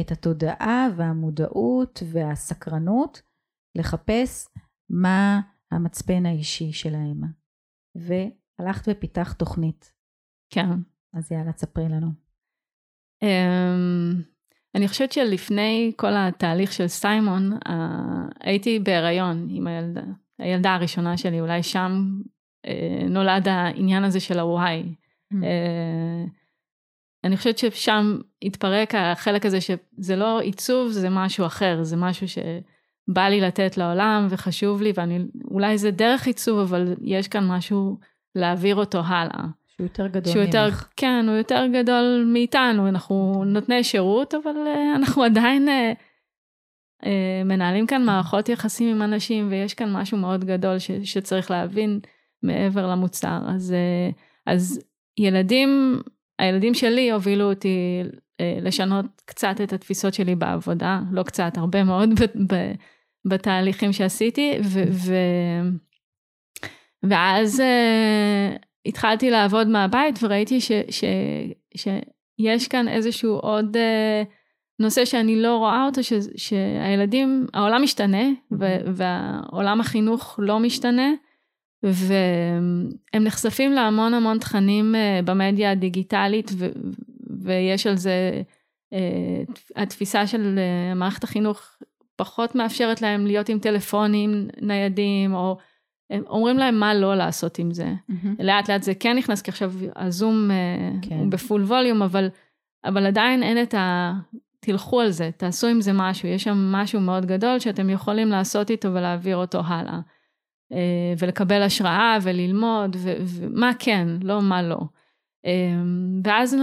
את 0.00 0.10
התודעה 0.10 0.86
והמודעות 0.96 2.02
והסקרנות 2.12 3.22
לחפש 3.78 4.48
מה 4.90 5.40
המצפן 5.70 6.26
האישי 6.26 6.72
שלהם. 6.72 7.20
והלכת 7.94 8.88
ופיתחת 8.90 9.38
תוכנית. 9.38 9.92
כן. 10.50 10.68
אז 11.12 11.32
יאללה, 11.32 11.52
תספרי 11.52 11.88
לנו. 11.88 12.06
אמ, 13.22 14.22
אני 14.74 14.88
חושבת 14.88 15.12
שלפני 15.12 15.92
כל 15.96 16.12
התהליך 16.16 16.72
של 16.72 16.88
סיימון, 16.88 17.58
הייתי 18.40 18.78
בהיריון 18.78 19.46
עם 19.50 19.66
הילדה, 19.66 20.02
הילדה 20.38 20.74
הראשונה 20.74 21.16
שלי, 21.16 21.40
אולי 21.40 21.62
שם 21.62 22.20
אה, 22.66 23.06
נולד 23.08 23.48
העניין 23.48 24.04
הזה 24.04 24.20
של 24.20 24.38
ה-Y. 24.38 24.86
אה, 25.42 26.24
אני 27.24 27.36
חושבת 27.36 27.58
ששם 27.58 28.18
התפרק 28.42 28.94
החלק 28.94 29.46
הזה 29.46 29.58
שזה 29.60 30.16
לא 30.16 30.40
עיצוב, 30.40 30.90
זה 30.90 31.10
משהו 31.10 31.46
אחר, 31.46 31.82
זה 31.82 31.96
משהו 31.96 32.26
שבא 32.28 33.28
לי 33.28 33.40
לתת 33.40 33.76
לעולם 33.76 34.26
וחשוב 34.30 34.82
לי, 34.82 34.92
ואולי 34.96 35.78
זה 35.78 35.90
דרך 35.90 36.26
עיצוב, 36.26 36.58
אבל 36.58 36.94
יש 37.02 37.28
כאן 37.28 37.48
משהו 37.48 37.98
להעביר 38.34 38.76
אותו 38.76 39.00
הלאה. 39.00 39.44
שהוא 39.76 39.84
יותר 39.84 40.06
גדול 40.06 40.32
שהוא 40.32 40.42
יותר, 40.42 40.64
ממך. 40.66 40.88
כן, 40.96 41.24
הוא 41.28 41.36
יותר 41.36 41.66
גדול 41.72 42.24
מאיתנו, 42.32 42.88
אנחנו 42.88 43.44
נותני 43.46 43.84
שירות, 43.84 44.34
אבל 44.34 44.50
uh, 44.50 44.96
אנחנו 44.96 45.24
עדיין 45.30 45.68
uh, 45.68 45.96
uh, 47.04 47.08
מנהלים 47.44 47.86
כאן 47.86 48.04
מערכות 48.04 48.48
יחסים 48.48 48.96
עם 48.96 49.02
אנשים, 49.02 49.48
ויש 49.50 49.74
כאן 49.74 49.92
משהו 49.92 50.18
מאוד 50.18 50.44
גדול 50.44 50.78
ש, 50.78 50.90
שצריך 50.90 51.50
להבין 51.50 52.00
מעבר 52.42 52.86
למוצר. 52.86 53.38
אז, 53.48 53.74
uh, 53.74 54.14
אז 54.46 54.80
ילדים, 55.18 56.00
הילדים 56.38 56.74
שלי 56.74 57.10
הובילו 57.10 57.50
אותי 57.50 58.02
uh, 58.04 58.64
לשנות 58.64 59.06
קצת 59.24 59.60
את 59.62 59.72
התפיסות 59.72 60.14
שלי 60.14 60.34
בעבודה, 60.34 61.00
לא 61.12 61.22
קצת, 61.22 61.52
הרבה 61.56 61.84
מאוד 61.84 62.08
ב, 62.20 62.54
ב, 62.54 62.72
בתהליכים 63.24 63.92
שעשיתי, 63.92 64.52
ו, 64.64 64.82
ו, 64.90 65.14
ואז 67.02 67.60
uh, 67.60 68.64
התחלתי 68.86 69.30
לעבוד 69.30 69.68
מהבית 69.68 70.18
וראיתי 70.22 70.60
ש, 70.60 70.72
ש, 70.90 71.04
שיש 71.76 72.68
כאן 72.68 72.88
איזשהו 72.88 73.36
עוד 73.36 73.76
uh, 73.76 74.28
נושא 74.78 75.04
שאני 75.04 75.42
לא 75.42 75.56
רואה 75.56 75.86
אותו, 75.86 76.02
ש, 76.02 76.12
שהילדים, 76.36 77.46
העולם 77.54 77.82
משתנה 77.82 78.28
ו, 78.52 78.64
והעולם 78.94 79.80
החינוך 79.80 80.34
לא 80.42 80.58
משתנה, 80.58 81.12
והם 81.82 83.24
נחשפים 83.24 83.72
להמון 83.72 84.14
המון 84.14 84.38
תכנים 84.38 84.94
uh, 84.94 85.24
במדיה 85.24 85.70
הדיגיטלית 85.70 86.50
ו, 86.58 86.66
ויש 87.42 87.86
על 87.86 87.96
זה, 87.96 88.42
uh, 88.94 88.96
התפיסה 89.76 90.26
של 90.26 90.58
מערכת 90.96 91.24
החינוך 91.24 91.76
פחות 92.16 92.54
מאפשרת 92.54 93.02
להם 93.02 93.26
להיות 93.26 93.48
עם 93.48 93.58
טלפונים 93.58 94.48
ניידים, 94.60 95.34
או 95.34 95.58
הם 96.10 96.22
אומרים 96.28 96.58
להם 96.58 96.80
מה 96.80 96.94
לא 96.94 97.14
לעשות 97.14 97.58
עם 97.58 97.72
זה. 97.72 97.92
Mm-hmm. 98.10 98.42
לאט 98.42 98.70
לאט 98.70 98.82
זה 98.82 98.94
כן 98.94 99.16
נכנס, 99.16 99.42
כי 99.42 99.50
עכשיו 99.50 99.72
הזום 99.96 100.50
אה, 100.50 100.90
כן. 101.02 101.18
הוא 101.18 101.26
בפול 101.26 101.62
ווליום, 101.62 102.02
אבל, 102.02 102.28
אבל 102.84 103.06
עדיין 103.06 103.42
אין 103.42 103.62
את 103.62 103.74
ה... 103.74 104.12
תלכו 104.60 105.00
על 105.00 105.10
זה, 105.10 105.30
תעשו 105.36 105.66
עם 105.66 105.80
זה 105.80 105.92
משהו, 105.94 106.28
יש 106.28 106.42
שם 106.42 106.72
משהו 106.72 107.00
מאוד 107.00 107.26
גדול 107.26 107.58
שאתם 107.58 107.90
יכולים 107.90 108.28
לעשות 108.28 108.70
איתו 108.70 108.94
ולהעביר 108.94 109.36
אותו 109.36 109.60
הלאה. 109.66 110.00
אה, 110.72 111.14
ולקבל 111.18 111.62
השראה 111.62 112.18
וללמוד, 112.22 112.96
ומה 113.26 113.70
כן, 113.78 114.08
לא 114.22 114.42
מה 114.42 114.62
לא. 114.62 114.78
אה, 115.46 115.52
ואז 116.24 116.56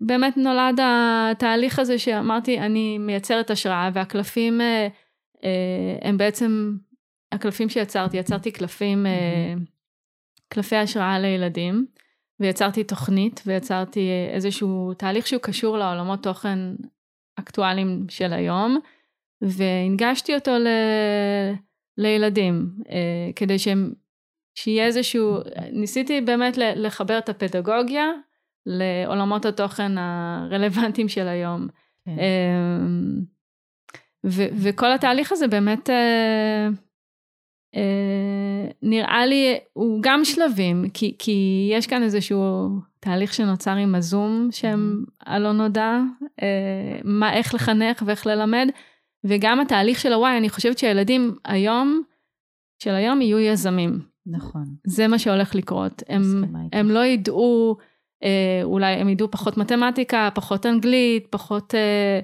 באמת 0.00 0.36
נולד 0.36 0.80
התהליך 0.82 1.78
הזה 1.78 1.98
שאמרתי, 1.98 2.58
אני 2.60 2.98
מייצרת 2.98 3.50
השראה, 3.50 3.90
והקלפים 3.92 4.60
הם 6.02 6.18
בעצם 6.18 6.76
הקלפים 7.32 7.68
שיצרתי, 7.68 8.16
יצרתי 8.16 8.50
קלפים, 8.50 9.06
mm-hmm. 9.06 9.60
קלפי 10.48 10.76
השראה 10.76 11.18
לילדים, 11.18 11.86
ויצרתי 12.40 12.84
תוכנית, 12.84 13.42
ויצרתי 13.46 14.10
איזשהו 14.32 14.94
תהליך 14.94 15.26
שהוא 15.26 15.42
קשור 15.42 15.78
לעולמות 15.78 16.22
תוכן 16.22 16.58
אקטואליים 17.38 18.06
של 18.08 18.32
היום, 18.32 18.78
והנגשתי 19.42 20.34
אותו 20.34 20.50
ל... 20.50 20.66
לילדים, 21.98 22.70
אה, 22.90 23.30
כדי 23.36 23.58
שהם, 23.58 23.92
שיהיה 24.54 24.86
איזשהו, 24.86 25.36
ניסיתי 25.72 26.20
באמת 26.20 26.54
לחבר 26.56 27.18
את 27.18 27.28
הפדגוגיה 27.28 28.06
לעולמות 28.66 29.44
התוכן 29.44 29.92
הרלוונטיים 29.98 31.08
של 31.08 31.28
היום. 31.28 31.68
כן. 32.04 32.12
ו- 34.26 34.48
וכל 34.62 34.92
התהליך 34.92 35.32
הזה 35.32 35.48
באמת 35.48 35.90
אה, 35.90 36.68
נראה 38.82 39.26
לי, 39.26 39.58
הוא 39.72 39.98
גם 40.02 40.24
שלבים, 40.24 40.84
כי, 40.94 41.14
כי 41.18 41.68
יש 41.72 41.86
כאן 41.86 42.02
איזשהו 42.02 42.68
תהליך 43.00 43.34
שנוצר 43.34 43.70
עם 43.70 43.94
הזום 43.94 44.48
שהם 44.50 45.04
mm-hmm. 45.04 45.22
הלא 45.26 45.52
נודע, 45.52 46.00
אה, 46.42 46.98
מה, 47.04 47.32
איך 47.32 47.54
לחנך 47.54 48.02
ואיך 48.06 48.26
ללמד, 48.26 48.68
וגם 49.24 49.60
התהליך 49.60 50.00
של 50.00 50.12
הוואי, 50.12 50.38
אני 50.38 50.48
חושבת 50.48 50.78
שהילדים 50.78 51.36
היום, 51.44 52.02
של 52.82 52.94
היום 52.94 53.20
יהיו 53.20 53.38
יזמים. 53.38 54.00
נכון. 54.26 54.64
זה 54.86 55.08
מה 55.08 55.18
שהולך 55.18 55.54
לקרות. 55.54 56.02
הם, 56.08 56.44
הם 56.72 56.90
לא 56.90 57.04
ידעו, 57.04 57.76
אה, 58.22 58.60
אולי 58.62 58.94
הם 58.94 59.08
ידעו 59.08 59.30
פחות 59.30 59.56
מתמטיקה, 59.56 60.28
פחות 60.34 60.66
אנגלית, 60.66 61.26
פחות... 61.30 61.74
אה, 61.74 62.20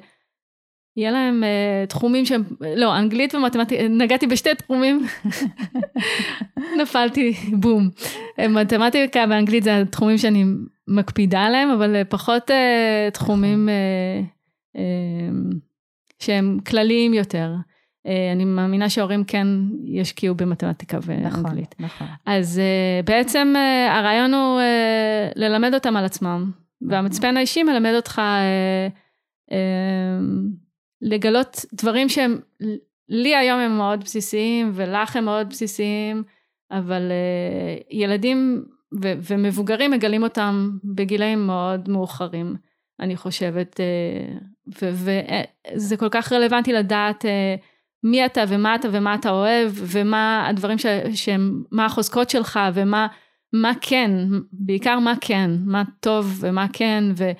יהיה 0.96 1.10
להם 1.10 1.42
uh, 1.42 1.86
תחומים 1.88 2.26
שהם, 2.26 2.42
לא, 2.76 2.98
אנגלית 2.98 3.34
ומתמטיקה, 3.34 3.88
נגעתי 3.88 4.26
בשתי 4.26 4.54
תחומים, 4.54 5.06
נפלתי, 6.82 7.32
בום. 7.52 7.90
מתמטיקה 8.48 9.24
ואנגלית 9.30 9.64
זה 9.64 9.80
התחומים 9.80 10.18
שאני 10.18 10.44
מקפידה 10.88 11.40
עליהם, 11.40 11.70
אבל 11.70 12.02
uh, 12.02 12.04
פחות 12.04 12.50
uh, 12.50 12.54
תחומים 13.12 13.68
uh, 13.68 14.76
uh, 14.76 15.56
שהם 16.18 16.58
כלליים 16.66 17.14
יותר. 17.14 17.54
Uh, 18.06 18.10
אני 18.32 18.44
מאמינה 18.44 18.88
שההורים 18.88 19.24
כן 19.24 19.46
ישקיעו 19.84 20.34
במתמטיקה 20.34 20.98
ואנגלית. 21.02 21.74
נכון, 21.78 22.06
נכון. 22.06 22.06
אז 22.26 22.60
uh, 22.60 23.06
בעצם 23.06 23.54
uh, 23.56 23.90
הרעיון 23.90 24.34
הוא 24.34 24.60
uh, 24.60 25.32
ללמד 25.36 25.74
אותם 25.74 25.96
על 25.96 26.04
עצמם, 26.04 26.50
והמצפן 26.88 27.36
האישי 27.36 27.62
מלמד 27.62 27.92
אותך... 27.94 28.20
Uh, 28.20 29.50
uh, 29.50 30.63
לגלות 31.04 31.64
דברים 31.72 32.08
שהם, 32.08 32.40
לי 33.08 33.36
היום 33.36 33.60
הם 33.60 33.76
מאוד 33.76 34.04
בסיסיים 34.04 34.70
ולך 34.74 35.16
הם 35.16 35.24
מאוד 35.24 35.48
בסיסיים, 35.48 36.22
אבל 36.70 37.02
uh, 37.10 37.86
ילדים 37.90 38.64
ו- 39.02 39.12
ומבוגרים 39.22 39.90
מגלים 39.90 40.22
אותם 40.22 40.70
בגילאים 40.84 41.46
מאוד 41.46 41.88
מאוחרים, 41.88 42.56
אני 43.00 43.16
חושבת, 43.16 43.80
וזה 44.66 45.96
כל 45.96 46.08
כך 46.08 46.32
רלוונטי 46.32 46.72
לדעת 46.72 47.24
מי 48.04 48.26
אתה 48.26 48.44
ומה 48.48 48.74
אתה 48.74 48.88
ומה 48.92 49.14
אתה 49.14 49.30
אוהב 49.30 49.72
ומה 49.76 50.46
הדברים 50.48 50.78
ש- 50.78 50.86
שהם, 51.14 51.62
מה 51.70 51.84
החוזקות 51.84 52.30
שלך 52.30 52.60
ומה 52.74 53.06
מה 53.52 53.72
כן, 53.80 54.10
בעיקר 54.52 54.98
מה 54.98 55.14
כן, 55.20 55.50
מה 55.66 55.82
טוב 56.00 56.38
ומה 56.40 56.66
כן, 56.72 57.04
ו- 57.16 57.32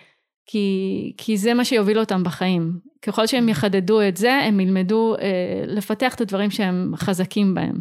כי, 0.46 1.12
כי 1.16 1.36
זה 1.36 1.54
מה 1.54 1.64
שיוביל 1.64 1.98
אותם 1.98 2.24
בחיים. 2.24 2.78
ככל 3.06 3.26
שהם 3.26 3.48
יחדדו 3.48 4.02
את 4.02 4.16
זה, 4.16 4.34
הם 4.34 4.60
ילמדו 4.60 5.14
אה, 5.20 5.64
לפתח 5.66 6.14
את 6.14 6.20
הדברים 6.20 6.50
שהם 6.50 6.92
חזקים 6.96 7.54
בהם. 7.54 7.80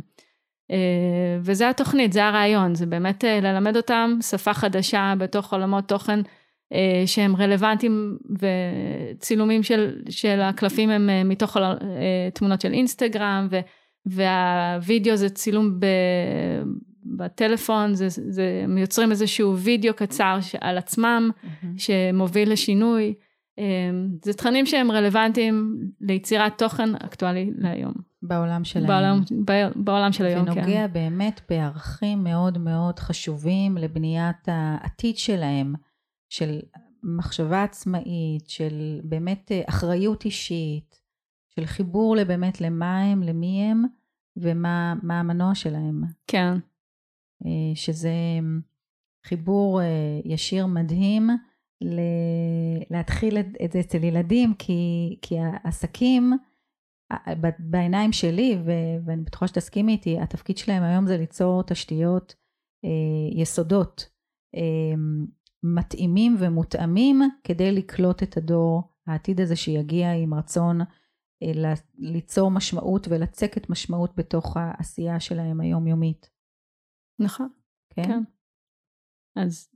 אה, 0.72 1.38
וזה 1.42 1.70
התוכנית, 1.70 2.14
זה 2.14 2.26
הרעיון, 2.26 2.76
זה 2.76 2.86
באמת 2.86 3.26
אה, 3.26 3.40
ללמד 3.42 3.78
אותם 3.78 4.18
שפה 4.22 4.54
חדשה 4.54 5.14
בתוך 5.18 5.54
עולמות 5.54 5.88
תוכן 5.88 6.20
אה, 6.74 7.04
שהם 7.06 7.36
רלוונטיים 7.36 8.18
וצילומים 8.40 9.64
של, 9.64 10.02
של 10.10 10.42
הקלפים 10.42 10.90
הם 10.90 11.10
אה, 11.10 11.24
מתוך 11.24 11.58
אה, 11.58 11.64
תמונות 12.34 12.62
של 12.62 12.74
אינסטגרם 12.74 13.48
ו, 13.52 13.60
והווידאו 14.06 15.16
זה 15.16 15.30
צילום 15.30 15.80
ב, 15.80 15.86
בטלפון, 17.06 17.94
זה, 17.94 18.08
זה, 18.10 18.62
הם 18.64 18.78
יוצרים 18.78 19.12
איזשהו 19.12 19.58
וידאו 19.58 19.94
קצר 19.94 20.38
על 20.62 20.78
עצמם 20.78 21.30
mm-hmm. 21.34 21.66
שמוביל 21.78 22.52
לשינוי. 22.52 23.14
אמ, 23.58 24.10
זה 24.26 24.34
תכנים 24.34 24.66
שהם 24.66 24.92
רלוונטיים 24.92 25.78
ליצירת 26.02 26.58
תוכן 26.58 26.96
אקטואלי 26.96 27.52
להיום. 27.58 27.94
בעולם 28.22 28.64
של 28.64 28.86
בעולם, 28.86 29.22
היום. 29.48 29.72
בעולם 29.76 30.12
של 30.12 30.26
היום, 30.26 30.46
כן. 30.46 30.52
ונוגע 30.52 30.88
באמת 30.88 31.42
בערכים 31.50 32.24
מאוד 32.24 32.58
מאוד 32.58 33.00
חשובים 33.00 33.78
לבניית 33.78 34.48
העתיד 34.48 35.18
שלהם, 35.18 35.74
של 36.30 36.60
מחשבה 37.04 37.64
עצמאית, 37.64 38.50
של 38.50 39.00
באמת 39.04 39.52
אה, 39.52 39.62
אחריות 39.70 40.26
אישית, 40.26 41.02
של 41.56 41.66
חיבור 41.66 42.16
לבאמת 42.16 42.62
למה 42.62 43.02
הם, 43.02 43.24
למי 43.24 43.62
הם, 43.62 43.84
ומה 44.38 44.94
המנוע 45.10 45.56
שלהם. 45.56 46.04
כן. 46.28 46.54
אה, 47.46 47.76
שזה 47.76 48.14
חיבור 49.26 49.82
אה, 49.82 50.20
ישיר 50.26 50.66
מדהים. 50.66 51.30
להתחיל 52.90 53.38
את 53.38 53.72
זה 53.72 53.80
אצל 53.80 54.04
ילדים, 54.04 54.54
כי, 54.54 55.18
כי 55.22 55.36
העסקים, 55.40 56.34
בעיניים 57.60 58.12
שלי, 58.12 58.58
ואני 59.06 59.24
בטוחה 59.24 59.48
שתסכימי 59.48 59.92
איתי, 59.92 60.20
התפקיד 60.20 60.58
שלהם 60.58 60.84
היום 60.84 61.08
זה 61.08 61.18
ליצור 61.18 61.64
תשתיות 61.64 62.36
אה, 62.86 63.42
יסודות 63.42 64.10
אה, 64.56 64.96
מתאימים 65.64 66.36
ומותאמים 66.40 67.22
כדי 67.44 67.72
לקלוט 67.72 68.24
את 68.24 68.38
הדור 68.38 68.84
העתיד 69.08 69.42
הזה 69.42 69.56
שיגיע 69.56 70.12
עם 70.12 70.34
רצון 70.34 70.82
אה, 71.44 71.74
ליצור 71.98 72.52
משמעות 72.52 73.08
ולצקת 73.08 73.70
משמעות 73.70 74.16
בתוך 74.16 74.58
העשייה 74.58 75.20
שלהם 75.20 75.62
היומיומית. 75.62 76.30
נכון. 77.20 77.50
כן? 77.90 78.04
כן. 78.04 78.24
אז 79.36 79.70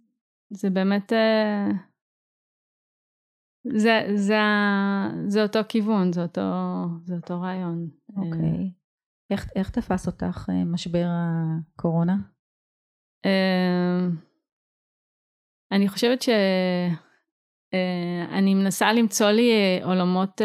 זה 0.50 0.70
באמת 0.70 1.12
זה, 3.75 4.01
זה, 4.15 4.39
זה 5.27 5.43
אותו 5.43 5.60
כיוון, 5.69 6.13
זה 6.13 6.21
אותו, 6.21 6.41
זה 7.03 7.15
אותו 7.15 7.41
רעיון. 7.41 7.89
אוקיי. 8.17 8.32
Okay. 8.32 8.77
איך, 9.30 9.49
איך 9.56 9.69
תפס 9.69 10.08
אותך 10.08 10.49
אה, 10.49 10.65
משבר 10.65 11.06
הקורונה? 11.08 12.15
אמ, 13.25 14.12
אני 15.71 15.88
חושבת 15.88 16.21
שאני 16.21 16.95
אה, 18.53 18.56
מנסה 18.56 18.93
למצוא 18.93 19.30
לי 19.30 19.51
אה, 19.51 19.86
עולמות 19.86 20.41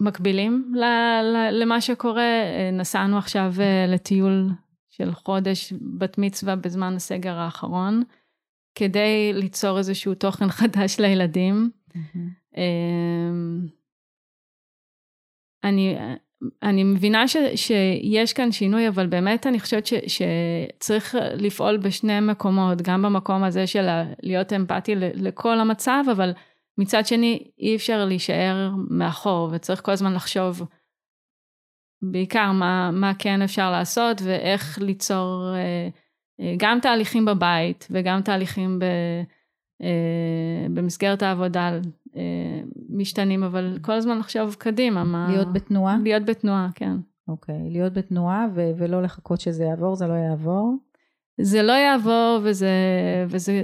מקבילים 0.00 0.72
למה 1.52 1.80
שקורה. 1.80 2.32
נסענו 2.72 3.18
עכשיו 3.18 3.52
לטיול 3.88 4.48
של 4.90 5.12
חודש 5.12 5.72
בת 5.98 6.18
מצווה 6.18 6.56
בזמן 6.56 6.94
הסגר 6.96 7.34
האחרון. 7.34 8.02
כדי 8.74 9.32
ליצור 9.32 9.78
איזשהו 9.78 10.14
תוכן 10.14 10.48
חדש 10.50 11.00
לילדים. 11.00 11.70
Mm-hmm. 11.88 12.58
אני, 15.64 15.96
אני 16.62 16.84
מבינה 16.84 17.28
ש, 17.28 17.36
שיש 17.56 18.32
כאן 18.32 18.52
שינוי, 18.52 18.88
אבל 18.88 19.06
באמת 19.06 19.46
אני 19.46 19.60
חושבת 19.60 19.86
ש, 19.86 19.94
שצריך 20.06 21.14
לפעול 21.34 21.76
בשני 21.76 22.20
מקומות, 22.20 22.82
גם 22.82 23.02
במקום 23.02 23.44
הזה 23.44 23.66
של 23.66 23.86
להיות 24.22 24.52
אמפתי 24.52 24.94
לכל 24.96 25.60
המצב, 25.60 26.04
אבל 26.12 26.32
מצד 26.78 27.06
שני 27.06 27.50
אי 27.58 27.76
אפשר 27.76 28.04
להישאר 28.04 28.70
מאחור, 28.90 29.50
וצריך 29.52 29.82
כל 29.84 29.92
הזמן 29.92 30.14
לחשוב 30.14 30.62
בעיקר 32.02 32.52
מה, 32.52 32.90
מה 32.90 33.12
כן 33.18 33.42
אפשר 33.42 33.70
לעשות 33.70 34.16
ואיך 34.24 34.78
ליצור... 34.82 35.54
אה, 35.54 35.88
גם 36.56 36.78
תהליכים 36.82 37.24
בבית 37.24 37.88
וגם 37.90 38.22
תהליכים 38.22 38.78
ב, 38.78 38.84
במסגרת 40.74 41.22
העבודה 41.22 41.78
משתנים, 42.88 43.42
אבל 43.42 43.78
כל 43.82 43.92
הזמן 43.92 44.18
לחשוב 44.18 44.54
קדימה. 44.54 45.04
מה... 45.04 45.26
להיות 45.30 45.52
בתנועה? 45.52 45.96
להיות 46.02 46.24
בתנועה, 46.24 46.68
כן. 46.74 46.96
אוקיי, 47.28 47.70
להיות 47.70 47.92
בתנועה 47.92 48.46
ו- 48.54 48.70
ולא 48.76 49.02
לחכות 49.02 49.40
שזה 49.40 49.64
יעבור, 49.64 49.96
זה 49.96 50.06
לא 50.06 50.12
יעבור. 50.14 50.76
זה 51.40 51.62
לא 51.62 51.72
יעבור 51.72 52.38
וזה, 52.42 52.70
וזה 53.28 53.62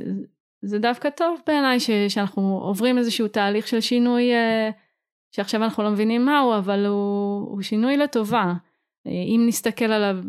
זה 0.62 0.78
דווקא 0.78 1.10
טוב 1.10 1.40
בעיניי 1.46 1.80
ש- 1.80 1.90
שאנחנו 2.08 2.58
עוברים 2.62 2.98
איזשהו 2.98 3.28
תהליך 3.28 3.68
של 3.68 3.80
שינוי 3.80 4.32
אה, 4.32 4.70
שעכשיו 5.30 5.64
אנחנו 5.64 5.82
לא 5.82 5.90
מבינים 5.90 6.24
מהו, 6.24 6.56
אבל 6.58 6.86
הוא, 6.86 7.48
הוא 7.50 7.62
שינוי 7.62 7.96
לטובה. 7.96 8.54
אה, 9.06 9.12
אם 9.12 9.44
נסתכל 9.46 9.84
עליו 9.84 10.16
אה, 10.16 10.22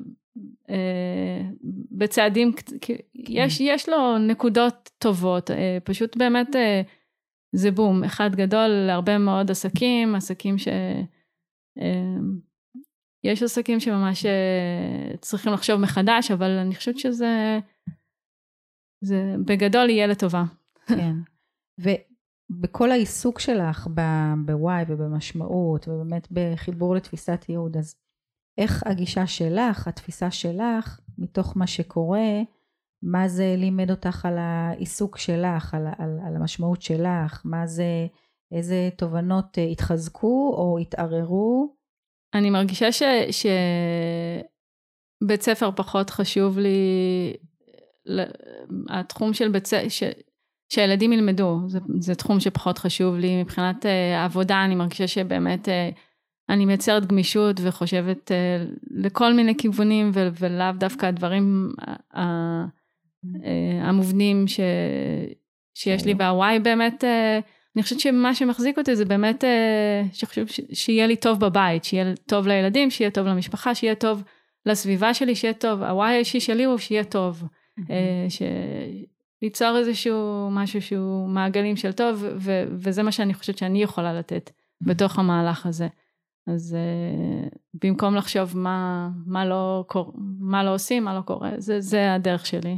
בצעדים, 1.92 2.52
כן. 2.82 2.94
יש, 3.16 3.60
יש 3.62 3.90
לו 3.90 4.18
נקודות 4.18 4.90
טובות, 4.98 5.50
פשוט 5.84 6.18
באמת 6.18 6.48
זה 7.56 7.72
בום, 7.72 8.04
אחד 8.04 8.36
גדול 8.36 8.68
להרבה 8.68 9.18
מאוד 9.18 9.52
עסקים, 9.52 10.16
עסקים 10.16 10.58
ש... 10.58 10.68
יש 13.24 13.44
עסקים 13.44 13.80
שממש 13.80 14.26
צריכים 15.22 15.54
לחשוב 15.54 15.82
מחדש, 15.82 16.32
אבל 16.32 16.50
אני 16.50 16.76
חושבת 16.76 16.98
שזה 16.98 17.60
זה 19.02 19.36
בגדול 19.46 19.90
יהיה 19.90 20.08
לטובה. 20.08 20.44
כן. 20.88 21.16
ובכל 21.80 22.92
העיסוק 22.92 23.40
שלך 23.40 23.88
ב-why 23.94 24.86
ובמשמעות, 24.88 25.88
ובאמת 25.88 26.28
בחיבור 26.32 26.96
לתפיסת 26.96 27.46
ייעוד, 27.50 27.78
אז 27.78 27.96
איך 28.60 28.84
הגישה 28.86 29.28
שלך, 29.28 29.88
התפיסה 29.88 30.32
שלך, 30.32 31.00
מתוך 31.18 31.58
מה 31.58 31.68
שקורה, 31.68 32.42
מה 33.04 33.28
זה 33.28 33.56
לימד 33.58 33.92
אותך 33.92 34.26
על 34.26 34.38
העיסוק 34.38 35.18
שלך, 35.18 35.74
על, 35.74 35.88
על, 35.98 36.20
על 36.28 36.36
המשמעות 36.36 36.82
שלך, 36.82 37.42
מה 37.46 37.68
זה, 37.68 38.08
איזה 38.52 38.90
תובנות 38.98 39.58
התחזקו 39.72 40.54
או 40.58 40.78
התערערו? 40.78 41.76
אני 42.34 42.50
מרגישה 42.50 42.92
ש... 42.92 43.04
שבית 45.22 45.42
ספר 45.42 45.72
פחות 45.76 46.10
חשוב 46.10 46.60
לי 46.60 47.34
התחום 48.90 49.34
של 49.34 49.52
בית 49.52 49.68
ספר, 49.68 49.90
ש... 49.90 50.04
שהילדים 50.70 51.14
ילמדו, 51.14 51.60
זה, 51.68 51.80
זה 52.00 52.16
תחום 52.16 52.40
שפחות 52.40 52.78
חשוב 52.78 53.16
לי. 53.16 53.44
מבחינת 53.44 53.86
uh, 53.86 53.90
עבודה, 54.26 54.66
אני 54.66 54.76
מרגישה 54.76 55.08
שבאמת 55.08 55.68
uh, 55.68 55.72
אני 56.50 56.66
מייצרת 56.66 57.06
גמישות 57.06 57.60
וחושבת 57.64 58.32
uh, 58.32 58.76
לכל 58.92 59.34
מיני 59.34 59.58
כיוונים, 59.58 60.12
ולאו 60.14 60.72
דווקא 60.78 61.06
הדברים 61.06 61.70
uh, 61.82 61.90
uh, 62.16 62.20
המובנים 63.82 64.48
ש... 64.48 64.60
שיש 65.74 66.06
לי, 66.06 66.14
והוואי 66.18 66.60
באמת, 66.60 67.04
uh, 67.04 67.08
אני 67.76 67.84
חושבת 67.84 68.00
שמה 68.00 68.36
שמחזיק 68.36 68.78
אותי 68.78 68.96
זה 68.96 69.06
באמת, 69.06 69.44
uh, 69.44 70.16
שחשוב. 70.16 70.48
שיהיה 70.74 71.08
לי 71.08 71.16
טוב 71.16 71.40
בבית, 71.40 71.84
שיהיה 71.84 72.14
טוב 72.26 72.48
לילדים, 72.48 72.90
שיהיה 72.90 73.12
טוב 73.12 73.28
למשפחה, 73.28 73.76
שיהיה 73.76 73.96
טוב 73.96 74.24
לסביבה 74.66 75.14
שלי, 75.14 75.36
שיהיה 75.36 75.54
טוב, 75.54 75.84
הוואי 75.84 76.14
האישי 76.14 76.40
שלי 76.40 76.64
הוא 76.64 76.78
שיהיה 76.78 77.04
טוב. 77.04 77.44
ש... 78.30 78.42
ליצור 79.42 79.78
איזשהו 79.78 80.50
משהו 80.52 80.82
שהוא 80.82 81.30
מעגלים 81.30 81.76
של 81.76 81.92
טוב, 81.92 82.26
ו- 82.38 82.64
וזה 82.72 83.04
מה 83.04 83.12
שאני 83.12 83.34
חושבת 83.34 83.58
שאני 83.58 83.84
יכולה 83.84 84.14
לתת 84.14 84.52
בתוך 84.82 85.20
המהלך 85.20 85.66
הזה. 85.66 85.88
אז 86.48 86.78
uh, 86.78 87.58
במקום 87.84 88.16
לחשוב 88.16 88.58
מה, 88.58 89.10
מה, 89.26 89.46
לא 89.46 89.84
קור... 89.88 90.14
מה 90.40 90.64
לא 90.64 90.74
עושים, 90.74 91.04
מה 91.04 91.16
לא 91.16 91.22
קורה, 91.22 91.52
זה, 91.58 91.82
זה 91.82 92.14
הדרך 92.14 92.46
שלי. 92.46 92.78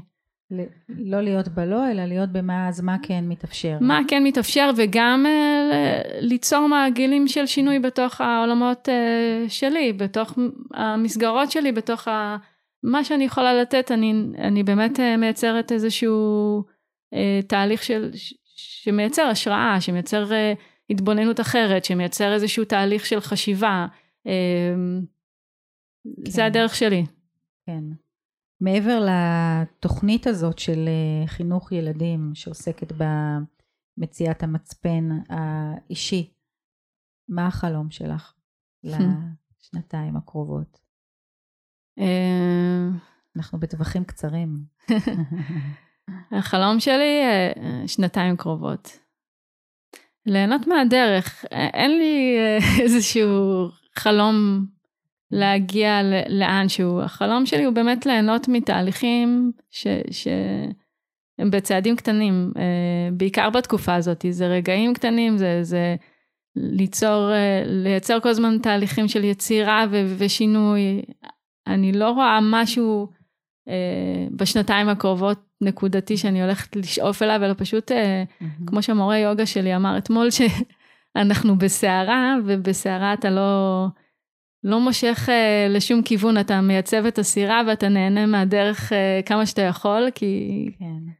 לא 0.90 1.22
להיות 1.22 1.48
בלא, 1.48 1.92
אלא 1.92 2.06
להיות 2.06 2.30
במה, 2.30 2.68
אז 2.68 2.82
מה 2.82 2.96
כן 3.04 3.24
מתאפשר. 3.28 3.78
מה 3.82 4.00
כן 4.08 4.24
מתאפשר, 4.24 4.70
וגם 4.78 5.26
uh, 5.26 6.08
ליצור 6.20 6.68
מעגלים 6.68 7.28
של 7.28 7.46
שינוי 7.46 7.80
בתוך 7.80 8.22
העולמות 8.22 8.88
uh, 8.88 9.50
שלי, 9.50 9.94
בתוך 9.94 10.34
המסגרות 10.74 11.52
שלי, 11.52 11.72
בתוך 11.72 12.08
ה... 12.08 12.38
מה 12.84 13.04
שאני 13.04 13.24
יכולה 13.24 13.54
לתת, 13.54 13.92
אני, 13.92 14.14
אני 14.38 14.64
באמת 14.64 15.00
אה, 15.00 15.18
מייצרת 15.18 15.72
איזשהו 15.72 16.64
אה, 17.14 17.40
תהליך 17.48 17.84
של, 17.84 18.10
שמייצר 18.56 19.24
השראה, 19.24 19.82
שמייצר 19.82 20.34
אה, 20.34 20.54
התבוננות 20.92 21.40
אחרת, 21.40 21.86
שמייצר 21.86 22.34
איזשהו 22.34 22.66
תהליך 22.66 23.06
של 23.06 23.20
חשיבה. 23.20 23.88
אה, 24.28 24.74
כן. 26.16 26.32
זה 26.32 26.46
הדרך 26.46 26.76
שלי. 26.76 27.06
כן. 27.66 27.84
מעבר 28.62 29.06
לתוכנית 29.06 30.28
הזאת 30.28 30.60
של 30.60 30.88
אה, 30.88 31.28
חינוך 31.28 31.72
ילדים, 31.72 32.32
שעוסקת 32.34 32.92
במציאת 33.98 34.44
המצפן 34.44 35.10
האישי, 35.30 36.34
מה 37.30 37.48
החלום 37.48 37.92
שלך 37.92 38.34
לשנתיים 38.84 40.18
הקרובות? 40.18 40.80
אה, 42.00 42.88
אנחנו 43.36 43.60
בטווחים 43.60 44.04
קצרים. 44.04 44.66
החלום 46.38 46.80
שלי, 46.80 47.22
שנתיים 47.88 48.38
קרובות. 48.38 49.01
ליהנות 50.26 50.68
מהדרך. 50.68 51.46
אין 51.52 51.98
לי 51.98 52.36
אה, 52.38 52.58
איזשהו 52.84 53.68
חלום 53.96 54.66
להגיע 55.32 56.02
לאנשהו. 56.30 57.02
החלום 57.02 57.46
שלי 57.46 57.64
הוא 57.64 57.74
באמת 57.74 58.06
ליהנות 58.06 58.48
מתהליכים 58.48 59.52
ש... 59.72 59.88
ש... 60.12 60.28
הם 61.40 61.52
בצעדים 61.52 61.96
קטנים, 61.96 62.52
בעיקר 63.14 63.50
בתקופה 63.50 63.96
הזאת, 63.96 64.26
זה 64.30 64.48
רגעים 64.48 64.94
קטנים, 64.94 65.38
זה, 65.38 65.60
זה 65.64 65.96
ליצור, 66.56 67.30
לייצר 67.66 68.20
כל 68.20 68.30
הזמן 68.30 68.58
תהליכים 68.58 69.08
של 69.08 69.24
יצירה 69.24 69.86
ו, 69.92 70.16
ושינוי. 70.18 71.02
אני 71.68 71.92
לא 71.92 72.10
רואה 72.10 72.40
משהו 72.42 73.08
אה, 73.08 73.21
בשנתיים 74.36 74.90
הקרובות 74.90 75.52
נקודתי 75.62 76.18
שאני 76.18 76.42
הולכת 76.42 76.76
לשאוף 76.76 77.22
אליו, 77.22 77.40
אלא 77.44 77.54
פשוט, 77.58 77.92
אה, 77.92 78.24
mm-hmm. 78.24 78.68
כמו 78.68 78.84
שהמורה 78.84 79.18
יוגה 79.18 79.46
שלי 79.46 79.76
אמר 79.76 79.98
אתמול, 79.98 80.28
שאנחנו 80.32 81.58
בסערה, 81.58 82.36
ובסערה 82.46 83.14
אתה 83.14 83.30
לא, 83.30 83.86
לא 84.64 84.80
מושך 84.80 85.30
אה, 85.30 85.68
לשום 85.70 86.02
כיוון, 86.02 86.38
אתה 86.38 86.62
מייצב 86.62 87.06
את 87.06 87.20
הסירה 87.20 87.62
ואתה 87.68 87.90
נהנה 87.90 88.26
מהדרך 88.26 88.94
אה, 88.94 89.20
כמה 89.26 89.46
שאתה 89.46 89.62
יכול, 89.62 90.08
כי, 90.16 90.66
כן. 90.80 91.12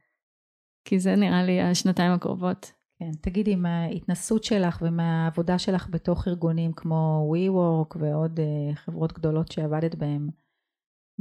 כי 0.84 0.98
זה 0.98 1.16
נראה 1.16 1.42
לי 1.42 1.60
השנתיים 1.60 2.12
הקרובות. 2.12 2.72
כן, 2.98 3.10
תגידי, 3.20 3.56
מההתנסות 3.56 4.44
שלך 4.44 4.78
ומהעבודה 4.82 5.58
שלך 5.58 5.86
בתוך 5.90 6.28
ארגונים 6.28 6.72
כמו 6.72 7.32
WeWork 7.34 7.96
ועוד 8.00 8.40
חברות 8.74 9.12
גדולות 9.12 9.52
שעבדת 9.52 9.94
בהן, 9.94 10.28